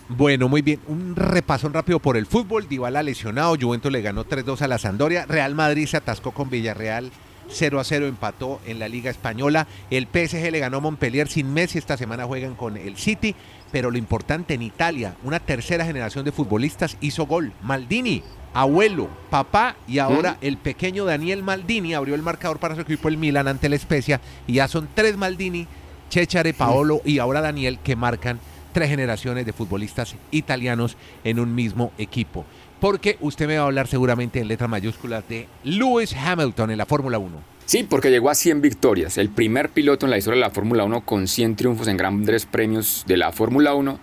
Bueno, 0.10 0.48
muy 0.48 0.62
bien. 0.62 0.80
Un 0.88 1.16
repasón 1.16 1.74
rápido 1.74 2.00
por 2.00 2.16
el 2.16 2.26
fútbol. 2.26 2.68
Dybala 2.70 3.04
lesionado. 3.04 3.58
Juventus 3.60 3.92
le 3.92 4.02
ganó 4.02 4.26
3-2 4.26 4.62
a 4.62 4.68
la 4.68 4.78
Sampdoria. 4.78 5.26
Real 5.26 5.54
Madrid 5.54 5.86
se 5.86 5.98
atascó 5.98 6.32
con 6.32 6.50
Villarreal. 6.50 7.12
0 7.50 7.80
a 7.80 7.84
0 7.84 8.08
empató 8.08 8.60
en 8.66 8.80
la 8.80 8.88
Liga 8.88 9.10
Española. 9.10 9.68
El 9.90 10.08
PSG 10.08 10.52
le 10.52 10.60
ganó 10.60 10.78
a 10.78 10.82
Montpellier 10.82 11.28
sin 11.28 11.54
Messi. 11.54 11.78
Esta 11.78 11.98
semana 11.98 12.26
juegan 12.26 12.56
con 12.56 12.78
el 12.78 12.96
City. 12.96 13.36
Pero 13.72 13.92
lo 13.92 13.98
importante 13.98 14.54
en 14.54 14.62
Italia, 14.62 15.16
una 15.24 15.42
tercera 15.42 15.86
generación 15.86 16.24
de 16.24 16.32
futbolistas 16.32 16.96
hizo 17.02 17.26
gol. 17.26 17.52
Maldini, 17.62 18.24
abuelo, 18.54 19.10
papá 19.30 19.76
y 19.90 20.00
ahora 20.00 20.38
el 20.40 20.58
pequeño 20.58 21.04
Daniel 21.04 21.44
Maldini 21.44 21.94
abrió 21.94 22.16
el 22.16 22.22
marcador 22.22 22.60
para 22.60 22.76
su 22.76 22.82
equipo 22.82 23.10
el 23.10 23.18
Milan 23.18 23.50
ante 23.50 23.68
la 23.68 23.76
Especia. 23.76 24.22
Y 24.48 24.54
ya 24.54 24.70
son 24.70 24.88
tres 24.94 25.18
Maldini, 25.18 25.68
Chechare, 26.10 26.54
Paolo 26.54 27.02
y 27.04 27.20
ahora 27.20 27.42
Daniel 27.42 27.80
que 27.84 27.98
marcan 27.98 28.40
tres 28.77 28.89
generaciones 28.91 29.43
de 29.43 29.53
futbolistas 29.53 30.15
italianos 30.29 30.98
en 31.24 31.39
un 31.39 31.55
mismo 31.55 31.91
equipo. 31.98 32.46
Porque 32.79 33.17
usted 33.22 33.48
me 33.48 33.57
va 33.57 33.63
a 33.63 33.65
hablar 33.65 33.88
seguramente 33.88 34.39
en 34.39 34.48
letras 34.48 34.69
mayúsculas 34.69 35.27
de 35.27 35.48
Lewis 35.63 36.15
Hamilton 36.15 36.69
en 36.69 36.77
la 36.77 36.86
Fórmula 36.86 37.17
1. 37.17 37.38
Sí, 37.65 37.88
porque 37.89 38.12
llegó 38.12 38.29
a 38.29 38.36
100 38.36 38.62
victorias, 38.62 39.17
el 39.17 39.29
primer 39.29 39.69
piloto 39.69 40.05
en 40.05 40.12
la 40.12 40.19
historia 40.19 40.36
de 40.36 40.48
la 40.48 40.53
Fórmula 40.53 40.84
1 40.84 41.01
con 41.05 41.27
100 41.27 41.55
triunfos 41.55 41.88
en 41.88 41.98
grandes 41.98 42.46
premios 42.46 43.03
de 43.07 43.17
la 43.17 43.31
Fórmula 43.31 43.74
1, 43.74 44.00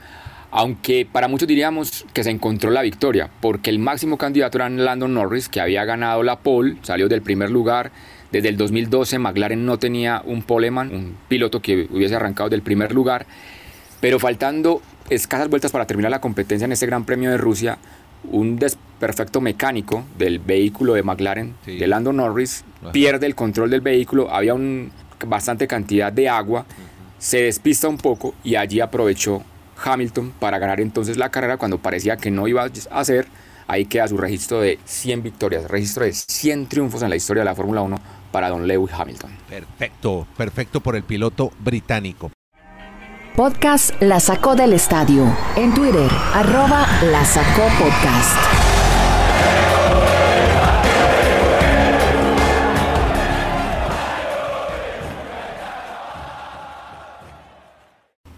aunque 0.50 1.06
para 1.06 1.28
muchos 1.28 1.46
diríamos 1.46 2.04
que 2.12 2.24
se 2.24 2.30
encontró 2.30 2.72
la 2.72 2.82
victoria, 2.82 3.30
porque 3.40 3.70
el 3.70 3.78
máximo 3.78 4.18
candidato 4.18 4.58
era 4.58 4.68
Landon 4.68 5.14
Norris, 5.14 5.48
que 5.48 5.60
había 5.60 5.84
ganado 5.84 6.24
la 6.24 6.40
pole, 6.40 6.78
salió 6.82 7.08
del 7.08 7.22
primer 7.22 7.50
lugar. 7.50 7.92
Desde 8.32 8.48
el 8.48 8.56
2012 8.56 9.20
McLaren 9.20 9.64
no 9.64 9.78
tenía 9.78 10.20
un 10.24 10.42
poleman, 10.42 10.92
un 10.92 11.16
piloto 11.28 11.62
que 11.62 11.86
hubiese 11.92 12.16
arrancado 12.16 12.50
del 12.50 12.62
primer 12.62 12.92
lugar, 12.92 13.26
pero 14.04 14.18
faltando 14.18 14.82
escasas 15.08 15.48
vueltas 15.48 15.72
para 15.72 15.86
terminar 15.86 16.10
la 16.10 16.20
competencia 16.20 16.66
en 16.66 16.72
este 16.72 16.84
Gran 16.84 17.04
Premio 17.06 17.30
de 17.30 17.38
Rusia, 17.38 17.78
un 18.30 18.56
desperfecto 18.58 19.40
mecánico 19.40 20.04
del 20.18 20.40
vehículo 20.40 20.92
de 20.92 21.02
McLaren, 21.02 21.54
Sí. 21.64 21.78
de 21.78 21.86
Lando 21.86 22.12
Norris, 22.12 22.64
Ajá. 22.82 22.92
pierde 22.92 23.24
el 23.26 23.34
control 23.34 23.70
del 23.70 23.80
vehículo, 23.80 24.30
había 24.30 24.52
un, 24.52 24.92
bastante 25.26 25.66
cantidad 25.66 26.12
de 26.12 26.28
agua, 26.28 26.66
se 27.18 27.44
despista 27.44 27.88
un 27.88 27.96
poco 27.96 28.34
y 28.44 28.56
allí 28.56 28.80
aprovechó 28.80 29.42
Hamilton 29.82 30.34
para 30.38 30.58
ganar 30.58 30.80
entonces 30.82 31.16
la 31.16 31.30
carrera 31.30 31.56
cuando 31.56 31.78
parecía 31.78 32.18
que 32.18 32.30
no 32.30 32.46
iba 32.46 32.64
a 32.64 33.00
hacer. 33.00 33.26
Ahí 33.66 33.86
queda 33.86 34.06
su 34.06 34.18
registro 34.18 34.60
de 34.60 34.78
100 34.84 35.22
victorias, 35.22 35.70
registro 35.70 36.04
de 36.04 36.12
100 36.12 36.66
triunfos 36.66 37.00
en 37.02 37.08
la 37.08 37.16
historia 37.16 37.40
de 37.40 37.46
la 37.46 37.54
Fórmula 37.54 37.80
1 37.80 37.96
para 38.30 38.50
Don 38.50 38.66
Lewis 38.66 38.92
Hamilton. 38.92 39.30
Perfecto, 39.48 40.26
perfecto 40.36 40.80
por 40.82 40.94
el 40.96 41.04
piloto 41.04 41.50
británico. 41.60 42.30
Podcast 43.36 44.00
La 44.00 44.20
Sacó 44.20 44.54
del 44.54 44.72
Estadio. 44.72 45.26
En 45.56 45.74
Twitter, 45.74 46.10
arroba 46.34 46.86
La 47.10 47.24
Sacó 47.24 47.64
Podcast. 47.78 48.36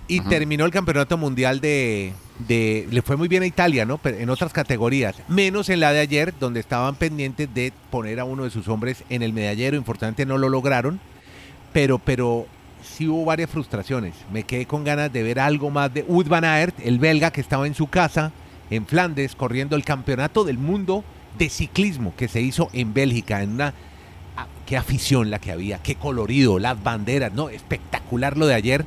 Y 0.08 0.20
terminó 0.20 0.64
el 0.64 0.70
campeonato 0.70 1.16
mundial 1.18 1.60
de, 1.60 2.12
de- 2.46 2.86
Le 2.92 3.02
fue 3.02 3.16
muy 3.16 3.26
bien 3.26 3.42
a 3.42 3.46
Italia, 3.46 3.84
¿no? 3.84 3.98
Pero 3.98 4.18
en 4.18 4.30
otras 4.30 4.52
categorías. 4.52 5.16
Menos 5.26 5.68
en 5.68 5.80
la 5.80 5.92
de 5.92 5.98
ayer, 5.98 6.32
donde 6.38 6.60
estaban 6.60 6.94
pendientes 6.94 7.52
de 7.52 7.72
poner 7.90 8.20
a 8.20 8.24
uno 8.24 8.44
de 8.44 8.50
sus 8.50 8.68
hombres 8.68 9.02
en 9.08 9.22
el 9.22 9.32
medallero. 9.32 9.76
Importante, 9.76 10.24
no 10.24 10.38
lo 10.38 10.48
lograron. 10.48 11.00
Pero, 11.72 11.98
pero 11.98 12.46
sí 12.82 13.08
hubo 13.08 13.24
varias 13.24 13.50
frustraciones. 13.50 14.14
Me 14.32 14.42
quedé 14.42 14.66
con 14.66 14.84
ganas 14.84 15.12
de 15.12 15.22
ver 15.22 15.38
algo 15.40 15.70
más 15.70 15.92
de 15.92 16.02
Wout 16.02 16.28
van 16.28 16.44
Aert, 16.44 16.78
el 16.84 16.98
belga 16.98 17.30
que 17.30 17.40
estaba 17.40 17.66
en 17.66 17.74
su 17.74 17.88
casa, 17.88 18.32
en 18.70 18.86
Flandes, 18.86 19.34
corriendo 19.34 19.76
el 19.76 19.84
campeonato 19.84 20.44
del 20.44 20.58
mundo 20.58 21.04
de 21.38 21.48
ciclismo 21.48 22.14
que 22.16 22.28
se 22.28 22.40
hizo 22.40 22.68
en 22.72 22.94
Bélgica, 22.94 23.42
en 23.42 23.52
una 23.52 23.74
ah, 24.36 24.46
qué 24.66 24.76
afición 24.76 25.30
la 25.30 25.38
que 25.38 25.52
había, 25.52 25.78
qué 25.78 25.94
colorido, 25.94 26.58
las 26.58 26.82
banderas, 26.82 27.32
no, 27.32 27.48
espectacular 27.48 28.36
lo 28.36 28.46
de 28.46 28.54
ayer, 28.54 28.84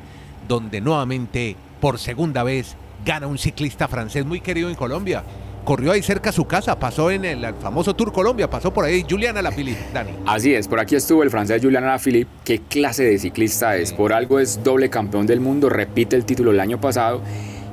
donde 0.47 0.82
nuevamente 0.82 1.56
por 1.80 1.99
segunda 1.99 2.43
vez 2.43 2.75
gana 3.06 3.28
un 3.28 3.38
ciclista 3.38 3.88
francés 3.88 4.25
muy 4.25 4.41
querido 4.41 4.69
en 4.69 4.75
Colombia. 4.75 5.23
Corrió 5.63 5.91
ahí 5.91 6.02
cerca 6.02 6.30
a 6.30 6.34
su 6.34 6.45
casa, 6.45 6.80
pasó 6.80 7.12
en 7.12 7.26
el, 7.26 7.54
famoso 7.56 7.95
Tour 7.95 8.12
Colombia, 8.12 8.50
pasó 8.50 8.74
por 8.74 8.86
ahí 8.86 9.06
Juliana 9.08 9.39
Alaphilippe, 9.39 9.80
Dani. 9.93 10.12
Así 10.26 10.54
es, 10.54 10.67
por 10.67 10.80
aquí 10.80 10.95
estuvo 10.95 11.24
el 11.24 11.30
francés 11.30 11.62
Julian 11.62 11.84
Alaphilippe. 11.84 12.32
¿Qué 12.43 12.60
clase 12.60 13.04
de 13.04 13.19
ciclista 13.19 13.76
es? 13.76 13.93
Por 13.93 14.13
algo 14.13 14.39
es 14.39 14.63
doble 14.63 14.89
campeón 14.89 15.28
del 15.28 15.39
mundo, 15.39 15.69
repite 15.69 16.15
el 16.15 16.26
título 16.26 16.52
el 16.52 16.60
año 16.60 16.80
pasado. 16.82 17.22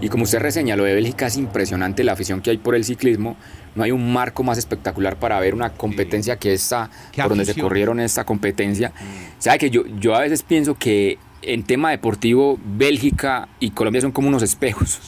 Y 0.00 0.10
como 0.10 0.24
usted 0.24 0.40
reseña, 0.40 0.76
lo 0.76 0.84
de 0.84 0.94
Bélgica 0.94 1.26
es 1.26 1.38
impresionante 1.38 2.04
la 2.04 2.12
afición 2.12 2.42
que 2.42 2.50
hay 2.50 2.58
por 2.58 2.74
el 2.74 2.84
ciclismo. 2.84 3.36
No 3.74 3.82
hay 3.82 3.92
un 3.92 4.12
marco 4.12 4.42
más 4.42 4.58
espectacular 4.58 5.16
para 5.16 5.40
ver 5.40 5.54
una 5.54 5.70
competencia 5.70 6.36
que 6.36 6.52
esta, 6.52 6.90
por 7.16 7.30
donde 7.30 7.46
se 7.46 7.58
corrieron 7.58 7.98
esta 8.00 8.24
competencia. 8.24 8.92
Sabe 9.38 9.58
que 9.58 9.70
yo, 9.70 9.86
yo 9.98 10.14
a 10.14 10.20
veces 10.20 10.42
pienso 10.42 10.74
que 10.74 11.18
en 11.42 11.62
tema 11.62 11.90
deportivo, 11.90 12.58
Bélgica 12.64 13.48
y 13.60 13.70
Colombia 13.70 14.00
son 14.00 14.12
como 14.12 14.28
unos 14.28 14.42
espejos. 14.42 15.00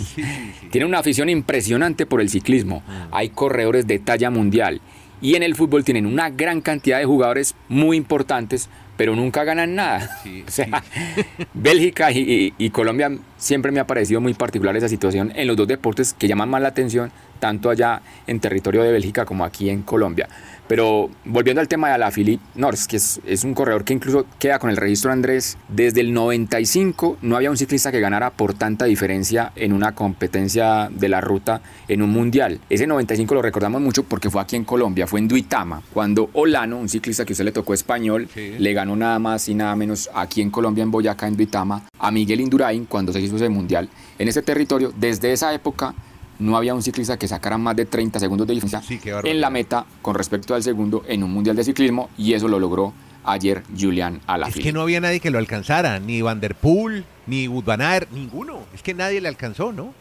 Tienen 0.71 0.89
una 0.89 0.99
afición 1.01 1.29
impresionante 1.29 2.07
por 2.07 2.21
el 2.21 2.29
ciclismo. 2.29 2.83
Hay 3.11 3.31
corredores 3.31 3.87
de 3.87 3.99
talla 3.99 4.31
mundial. 4.31 4.81
Y 5.21 5.35
en 5.35 5.43
el 5.43 5.57
fútbol 5.57 5.85
tienen 5.85 6.07
una 6.07 6.31
gran 6.31 6.61
cantidad 6.61 6.99
de 6.99 7.05
jugadores 7.05 7.57
muy 7.69 7.97
importantes, 7.97 8.69
pero 8.97 9.17
nunca 9.17 9.43
ganan 9.43 9.75
nada. 9.75 10.21
Sí, 10.23 10.45
o 10.47 10.51
sea, 10.51 10.85
Bélgica 11.55 12.13
y, 12.13 12.19
y- 12.19 12.55
y 12.67 12.71
Colombia 12.71 13.11
siempre 13.37 13.73
me 13.73 13.81
ha 13.81 13.87
parecido 13.87 14.21
muy 14.21 14.35
particular 14.35 14.77
esa 14.77 14.89
situación 14.89 15.33
en 15.35 15.47
los 15.49 15.57
dos 15.57 15.67
deportes 15.67 16.13
que 16.13 16.29
llaman 16.29 16.49
más 16.51 16.63
la 16.63 16.69
atención, 16.69 17.11
tanto 17.39 17.71
allá 17.71 18.03
en 18.27 18.41
territorio 18.41 18.83
de 18.83 18.93
Bélgica 18.93 19.25
como 19.25 19.45
aquí 19.45 19.71
en 19.71 19.83
Colombia. 19.83 20.29
Pero 20.69 21.09
volviendo 21.25 21.63
al 21.63 21.69
tema 21.69 21.89
de 21.89 21.95
Alaphilippe 21.95 22.45
Nors, 22.55 22.87
que 22.87 22.97
es, 22.99 23.21
es 23.27 23.43
un 23.43 23.55
corredor 23.55 23.85
que 23.85 23.95
incluso 23.95 24.27
queda 24.39 24.59
con 24.59 24.69
el 24.69 24.77
registro 24.77 25.11
Andrés, 25.11 25.57
desde 25.69 26.03
el 26.03 26.13
95 26.13 27.17
no 27.23 27.37
había 27.37 27.51
un 27.51 27.57
ciclista 27.57 27.91
que 27.91 28.01
ganara 28.01 28.31
por 28.31 28.53
tanta 28.53 28.85
diferencia 28.85 29.51
en 29.57 29.73
una 29.73 29.95
competencia 29.95 30.91
de 30.93 31.09
la 31.09 31.23
ruta 31.23 31.63
en 31.89 32.03
un 32.03 32.11
mundial. 32.11 32.61
Ese 32.69 32.87
95 32.87 33.35
lo 33.35 33.41
recordamos 33.41 33.81
mucho 33.81 34.03
porque 34.03 34.29
fue 34.29 34.43
aquí 34.43 34.57
en 34.57 34.65
Colombia, 34.65 35.07
fue 35.07 35.21
en 35.21 35.29
Duitama, 35.29 35.83
cuando 35.95 36.29
Olano, 36.35 36.77
un 36.79 36.89
ciclista 36.91 37.25
que 37.25 37.33
usted 37.33 37.47
le 37.47 37.53
tocó 37.53 37.73
español, 37.73 38.29
Sí. 38.35 38.55
le 38.59 38.73
ganó 38.75 38.95
nada 38.95 39.19
más 39.19 39.49
y 39.49 39.55
nada 39.55 39.75
menos 39.75 40.11
aquí 40.15 40.43
en 40.43 40.51
Colombia, 40.51 40.83
en 40.83 40.91
Boyacá, 40.91 41.29
en 41.29 41.37
Duitama, 41.37 41.83
a 41.99 42.11
Miguel 42.11 42.41
Indurain 42.43 42.85
cuando 42.85 43.11
se 43.13 43.21
hizo 43.21 43.37
ese 43.37 43.49
mundial. 43.49 43.89
En 44.19 44.29
ese 44.29 44.43
territorio, 44.43 44.93
desde 44.95 45.33
esa 45.33 45.55
época, 45.55 45.95
no 46.39 46.57
había 46.57 46.75
un 46.75 46.83
ciclista 46.83 47.17
que 47.19 47.27
sacara 47.29 47.59
más 47.59 47.75
de 47.77 47.85
30 47.87 48.19
segundos 48.21 48.47
de 48.47 48.55
diferencia 48.55 48.81
Sí, 48.83 49.01
en 49.25 49.41
la 49.41 49.51
meta 49.51 49.85
con 50.03 50.15
respecto 50.15 50.55
al 50.55 50.63
segundo 50.63 51.03
en 51.09 51.23
un 51.25 51.33
mundial 51.33 51.57
de 51.57 51.65
ciclismo 51.65 52.11
y 52.17 52.35
eso 52.35 52.47
lo 52.49 52.59
logró 52.61 52.93
ayer 53.25 53.63
Julian 53.79 54.17
Es 54.17 54.21
Alaphilippe. 54.27 54.63
que 54.63 54.73
no 54.73 54.81
había 54.83 55.01
nadie 55.01 55.21
que 55.21 55.31
lo 55.31 55.39
alcanzara, 55.39 55.99
ni 56.01 56.23
Van 56.23 56.41
der 56.41 56.55
Poel, 56.55 57.05
ni 57.27 57.47
van 57.49 57.81
Aert, 57.83 58.11
ninguno. 58.13 58.61
Es 58.75 58.83
que 58.83 58.95
nadie 58.95 59.21
le 59.21 59.29
alcanzó, 59.29 59.73
¿no? 59.73 59.93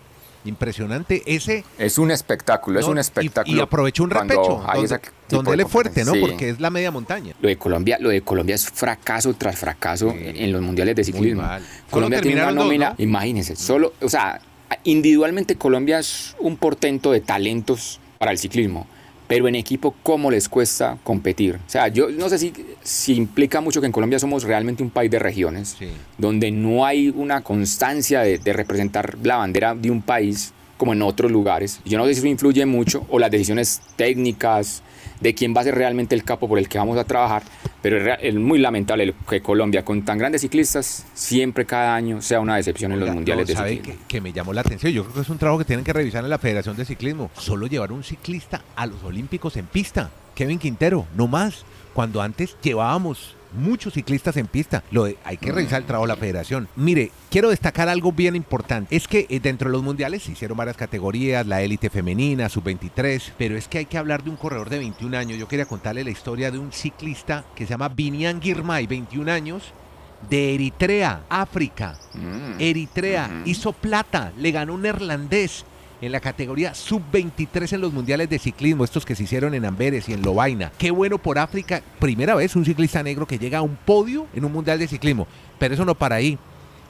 Impresionante 0.45 1.23
ese. 1.25 1.65
Es 1.77 1.97
un 1.97 2.09
espectáculo, 2.11 2.79
es 2.79 2.85
un 2.87 2.97
Y- 2.97 2.99
espectáculo. 3.01 3.57
Y, 3.57 3.59
aprovechó 3.59 4.03
un 4.03 4.11
repecho, 4.11 4.63
donde, 4.73 4.99
donde 5.29 5.49
de 5.51 5.53
él 5.55 5.59
es 5.61 5.67
fuerte, 5.67 6.05
¿no? 6.05 6.13
Sí. 6.13 6.19
Porque 6.21 6.49
es 6.51 6.59
la 6.61 6.69
media 6.69 6.89
montaña. 6.91 7.33
Lo 7.41 7.49
de 7.49 7.57
Colombia, 7.57 7.97
lo 7.99 8.09
de 8.09 8.21
Colombia 8.21 8.55
es 8.55 8.69
fracaso 8.69 9.33
tras 9.33 9.57
fracaso 9.57 10.11
Sí. 10.11 10.17
en, 10.23 10.37
en 10.37 10.51
los 10.53 10.61
mundiales 10.61 10.95
de 10.95 11.03
ciclismo. 11.03 11.43
Colombia 11.89 12.21
tiene 12.21 12.37
una 12.41 12.51
dos, 12.51 12.55
nómina, 12.55 12.89
¿no? 12.91 13.03
imagínense, 13.03 13.55
solo, 13.57 13.93
o 14.01 14.07
sea, 14.07 14.39
individualmente 14.83 15.55
Colombia 15.55 15.99
es 15.99 16.35
un 16.39 16.57
portento 16.57 17.11
de 17.11 17.21
talentos 17.21 17.99
para 18.17 18.31
el 18.31 18.37
ciclismo, 18.37 18.87
pero 19.27 19.47
en 19.47 19.55
equipo, 19.55 19.93
¿cómo 20.03 20.31
les 20.31 20.47
cuesta 20.47 20.97
competir? 21.03 21.55
O 21.55 21.69
sea, 21.69 21.89
yo 21.89 22.09
no 22.09 22.29
sé 22.29 22.39
si, 22.39 22.53
si 22.81 23.15
implica 23.15 23.61
mucho 23.61 23.81
que 23.81 23.87
en 23.87 23.91
Colombia 23.91 24.19
somos 24.19 24.43
realmente 24.43 24.83
un 24.83 24.89
país 24.89 25.11
de 25.11 25.19
regiones, 25.19 25.77
donde 26.17 26.51
no 26.51 26.85
hay 26.85 27.09
una 27.09 27.41
constancia 27.41 28.21
de, 28.21 28.37
de 28.37 28.53
representar 28.53 29.17
la 29.23 29.37
bandera 29.37 29.75
de 29.75 29.91
un 29.91 30.01
país 30.01 30.53
como 30.77 30.93
en 30.93 31.01
otros 31.01 31.31
lugares. 31.31 31.81
Yo 31.85 31.97
no 31.97 32.05
sé 32.05 32.13
si 32.13 32.19
eso 32.19 32.27
influye 32.27 32.65
mucho 32.65 33.05
o 33.09 33.19
las 33.19 33.31
decisiones 33.31 33.81
técnicas 33.95 34.83
de 35.19 35.33
quién 35.33 35.55
va 35.55 35.61
a 35.61 35.63
ser 35.63 35.75
realmente 35.75 36.15
el 36.15 36.23
capo 36.23 36.47
por 36.47 36.59
el 36.59 36.69
que 36.69 36.77
vamos 36.77 36.97
a 36.97 37.03
trabajar, 37.03 37.43
pero 37.81 38.13
es 38.13 38.35
muy 38.35 38.59
lamentable 38.59 39.13
que 39.27 39.41
Colombia, 39.41 39.83
con 39.83 40.03
tan 40.03 40.17
grandes 40.17 40.41
ciclistas, 40.41 41.05
siempre 41.13 41.65
cada 41.65 41.95
año 41.95 42.21
sea 42.21 42.39
una 42.39 42.55
decepción 42.55 42.91
en 42.91 42.99
los 42.99 43.09
mundiales 43.09 43.47
de 43.47 43.55
ciclismo. 43.55 43.83
Que, 43.83 43.97
que, 44.07 44.21
me 44.21 44.31
llamó 44.31 44.53
la 44.53 44.61
atención. 44.61 44.91
Yo 44.91 45.03
creo 45.03 45.15
que 45.15 45.21
es 45.21 45.29
un 45.29 45.37
trabajo 45.37 45.59
que 45.59 45.65
tienen 45.65 45.83
que 45.83 45.93
revisar 45.93 46.23
en 46.23 46.29
la 46.29 46.37
Federación 46.37 46.77
de 46.77 46.85
Ciclismo. 46.85 47.31
Solo 47.37 47.67
llevar 47.67 47.91
un 47.91 48.03
ciclista 48.03 48.63
a 48.75 48.85
los 48.85 49.03
Olímpicos 49.03 49.57
en 49.57 49.65
pista. 49.65 50.11
Kevin 50.35 50.59
Quintero, 50.59 51.07
no 51.15 51.27
más. 51.27 51.65
Cuando 51.93 52.21
antes 52.21 52.55
llevábamos 52.61 53.36
muchos 53.57 53.93
ciclistas 53.93 54.37
en 54.37 54.47
pista. 54.47 54.83
Lo 54.91 55.05
de, 55.05 55.17
hay 55.23 55.37
que 55.37 55.51
revisar 55.51 55.81
el 55.81 55.87
trabajo 55.87 56.07
de 56.07 56.13
la 56.13 56.19
federación. 56.19 56.67
Mire, 56.75 57.11
quiero 57.29 57.49
destacar 57.49 57.89
algo 57.89 58.11
bien 58.11 58.35
importante. 58.35 58.95
Es 58.95 59.07
que 59.07 59.27
eh, 59.29 59.39
dentro 59.39 59.69
de 59.69 59.73
los 59.73 59.83
mundiales 59.83 60.23
se 60.23 60.31
hicieron 60.31 60.57
varias 60.57 60.77
categorías, 60.77 61.45
la 61.45 61.61
élite 61.61 61.89
femenina, 61.89 62.49
sub-23, 62.49 63.33
pero 63.37 63.57
es 63.57 63.67
que 63.67 63.79
hay 63.79 63.85
que 63.85 63.97
hablar 63.97 64.23
de 64.23 64.29
un 64.29 64.37
corredor 64.37 64.69
de 64.69 64.79
21 64.79 65.17
años. 65.17 65.37
Yo 65.37 65.47
quería 65.47 65.65
contarle 65.65 66.03
la 66.03 66.11
historia 66.11 66.51
de 66.51 66.59
un 66.59 66.71
ciclista 66.71 67.45
que 67.55 67.65
se 67.65 67.71
llama 67.71 67.89
Binian 67.89 68.41
Girmay, 68.41 68.87
21 68.87 69.31
años, 69.31 69.73
de 70.29 70.55
Eritrea, 70.55 71.21
África. 71.29 71.97
Mm. 72.13 72.59
Eritrea, 72.59 73.27
mm. 73.27 73.43
hizo 73.45 73.73
plata, 73.73 74.31
le 74.37 74.51
ganó 74.51 74.73
un 74.73 74.81
neerlandés 74.81 75.65
en 76.01 76.11
la 76.11 76.19
categoría 76.19 76.73
sub-23 76.73 77.73
en 77.73 77.81
los 77.81 77.93
mundiales 77.93 78.29
de 78.29 78.39
ciclismo, 78.39 78.83
estos 78.83 79.05
que 79.05 79.15
se 79.15 79.23
hicieron 79.23 79.53
en 79.53 79.65
Amberes 79.65 80.07
y 80.09 80.13
en 80.13 80.21
Lovaina. 80.21 80.71
Qué 80.77 80.91
bueno 80.91 81.17
por 81.17 81.39
África, 81.39 81.81
primera 81.99 82.35
vez 82.35 82.55
un 82.55 82.65
ciclista 82.65 83.01
negro 83.03 83.25
que 83.25 83.39
llega 83.39 83.59
a 83.59 83.63
un 83.63 83.75
podio 83.75 84.27
en 84.33 84.45
un 84.45 84.51
mundial 84.51 84.79
de 84.79 84.87
ciclismo. 84.87 85.27
Pero 85.59 85.73
eso 85.73 85.85
no 85.85 85.95
para 85.95 86.15
ahí. 86.15 86.37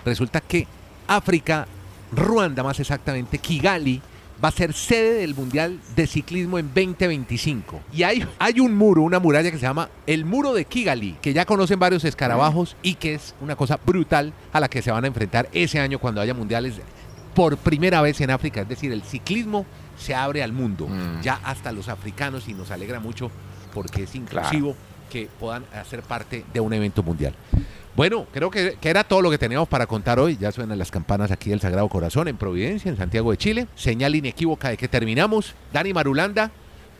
Resulta 0.05 0.41
que 0.41 0.67
África, 1.07 1.67
Ruanda 2.11 2.63
más 2.63 2.79
exactamente, 2.79 3.37
Kigali, 3.37 4.01
va 4.43 4.49
a 4.49 4.51
ser 4.51 4.73
sede 4.73 5.21
del 5.21 5.35
Mundial 5.35 5.79
de 5.95 6.07
Ciclismo 6.07 6.59
en 6.59 6.67
2025. 6.67 7.81
Y 7.93 8.03
hay, 8.03 8.25
hay 8.39 8.59
un 8.59 8.75
muro, 8.75 9.01
una 9.01 9.19
muralla 9.19 9.51
que 9.51 9.57
se 9.57 9.65
llama 9.65 9.89
el 10.05 10.25
Muro 10.25 10.53
de 10.53 10.65
Kigali, 10.65 11.17
que 11.21 11.33
ya 11.33 11.45
conocen 11.45 11.79
varios 11.79 12.03
escarabajos 12.05 12.75
y 12.81 12.95
que 12.95 13.15
es 13.15 13.33
una 13.41 13.55
cosa 13.55 13.79
brutal 13.83 14.33
a 14.53 14.59
la 14.59 14.69
que 14.69 14.81
se 14.81 14.91
van 14.91 15.03
a 15.03 15.07
enfrentar 15.07 15.49
ese 15.53 15.79
año 15.79 15.99
cuando 15.99 16.21
haya 16.21 16.33
mundiales 16.33 16.75
por 17.37 17.55
primera 17.57 18.01
vez 18.01 18.19
en 18.19 18.31
África. 18.31 18.61
Es 18.61 18.67
decir, 18.67 18.91
el 18.91 19.03
ciclismo 19.03 19.67
se 19.95 20.15
abre 20.15 20.41
al 20.41 20.53
mundo, 20.53 20.87
mm. 20.87 21.21
ya 21.21 21.39
hasta 21.43 21.71
los 21.71 21.87
africanos, 21.87 22.49
y 22.49 22.55
nos 22.55 22.71
alegra 22.71 22.99
mucho 22.99 23.29
porque 23.75 24.03
es 24.03 24.15
inclusivo 24.15 24.75
que 25.07 25.29
puedan 25.39 25.63
hacer 25.75 26.01
parte 26.01 26.45
de 26.51 26.59
un 26.59 26.73
evento 26.73 27.03
mundial. 27.03 27.35
Bueno, 27.95 28.25
creo 28.33 28.49
que, 28.49 28.75
era 28.81 29.03
todo 29.03 29.21
lo 29.21 29.29
que 29.29 29.37
teníamos 29.37 29.67
para 29.67 29.85
contar 29.85 30.19
hoy. 30.19 30.35
Ya 30.41 30.51
suenan 30.51 30.79
las 30.79 30.89
campanas 30.89 31.29
aquí 31.29 31.51
del 31.51 31.61
Sagrado 31.61 31.87
Corazón 31.89 32.27
en 32.27 32.37
Providencia, 32.37 32.89
en 32.89 32.97
Santiago 32.97 33.29
de 33.29 33.37
Chile. 33.37 33.67
Señal 33.75 34.15
inequívoca 34.15 34.69
de 34.69 34.77
que 34.77 34.87
terminamos. 34.87 35.53
Dani 35.71 35.93
Marulanda 35.93 36.49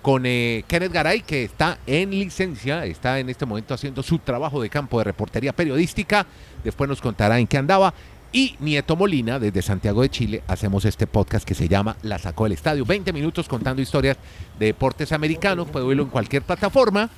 con 0.04 0.24
eh, 0.28 0.64
Kenneth 0.68 0.94
Garay, 0.94 1.22
que 1.22 1.44
está 1.44 1.80
en 1.88 2.12
licencia, 2.12 2.86
está 2.86 3.20
en 3.20 3.30
este 3.30 3.48
momento 3.48 3.74
haciendo 3.74 4.04
su 4.04 4.20
trabajo 4.20 4.62
de 4.62 4.70
campo 4.70 5.00
de 5.00 5.04
reportería 5.04 5.52
periodística. 5.52 6.28
Después 6.64 6.88
nos 6.88 7.02
contará 7.02 7.40
en 7.40 7.48
qué 7.48 7.58
andaba 7.58 7.94
y 8.32 8.56
Nieto 8.60 8.96
Molina, 8.96 9.40
desde 9.40 9.62
Santiago 9.62 10.02
de 10.02 10.10
Chile, 10.10 10.44
hacemos 10.48 10.86
este 10.86 11.08
podcast 11.08 11.48
que 11.48 11.56
se 11.56 11.68
llama 11.68 11.98
La 12.02 12.20
Sacó 12.20 12.44
del 12.44 12.54
Estadio. 12.54 12.86
20 12.86 13.14
minutos 13.14 13.48
contando 13.48 13.82
historias 13.82 14.18
de 14.60 14.68
deportes 14.68 15.12
americanos, 15.12 15.68
puede 15.70 15.86
oírlo 15.86 16.04
en 16.04 16.10
cualquier 16.10 16.44
plataforma. 16.44 17.10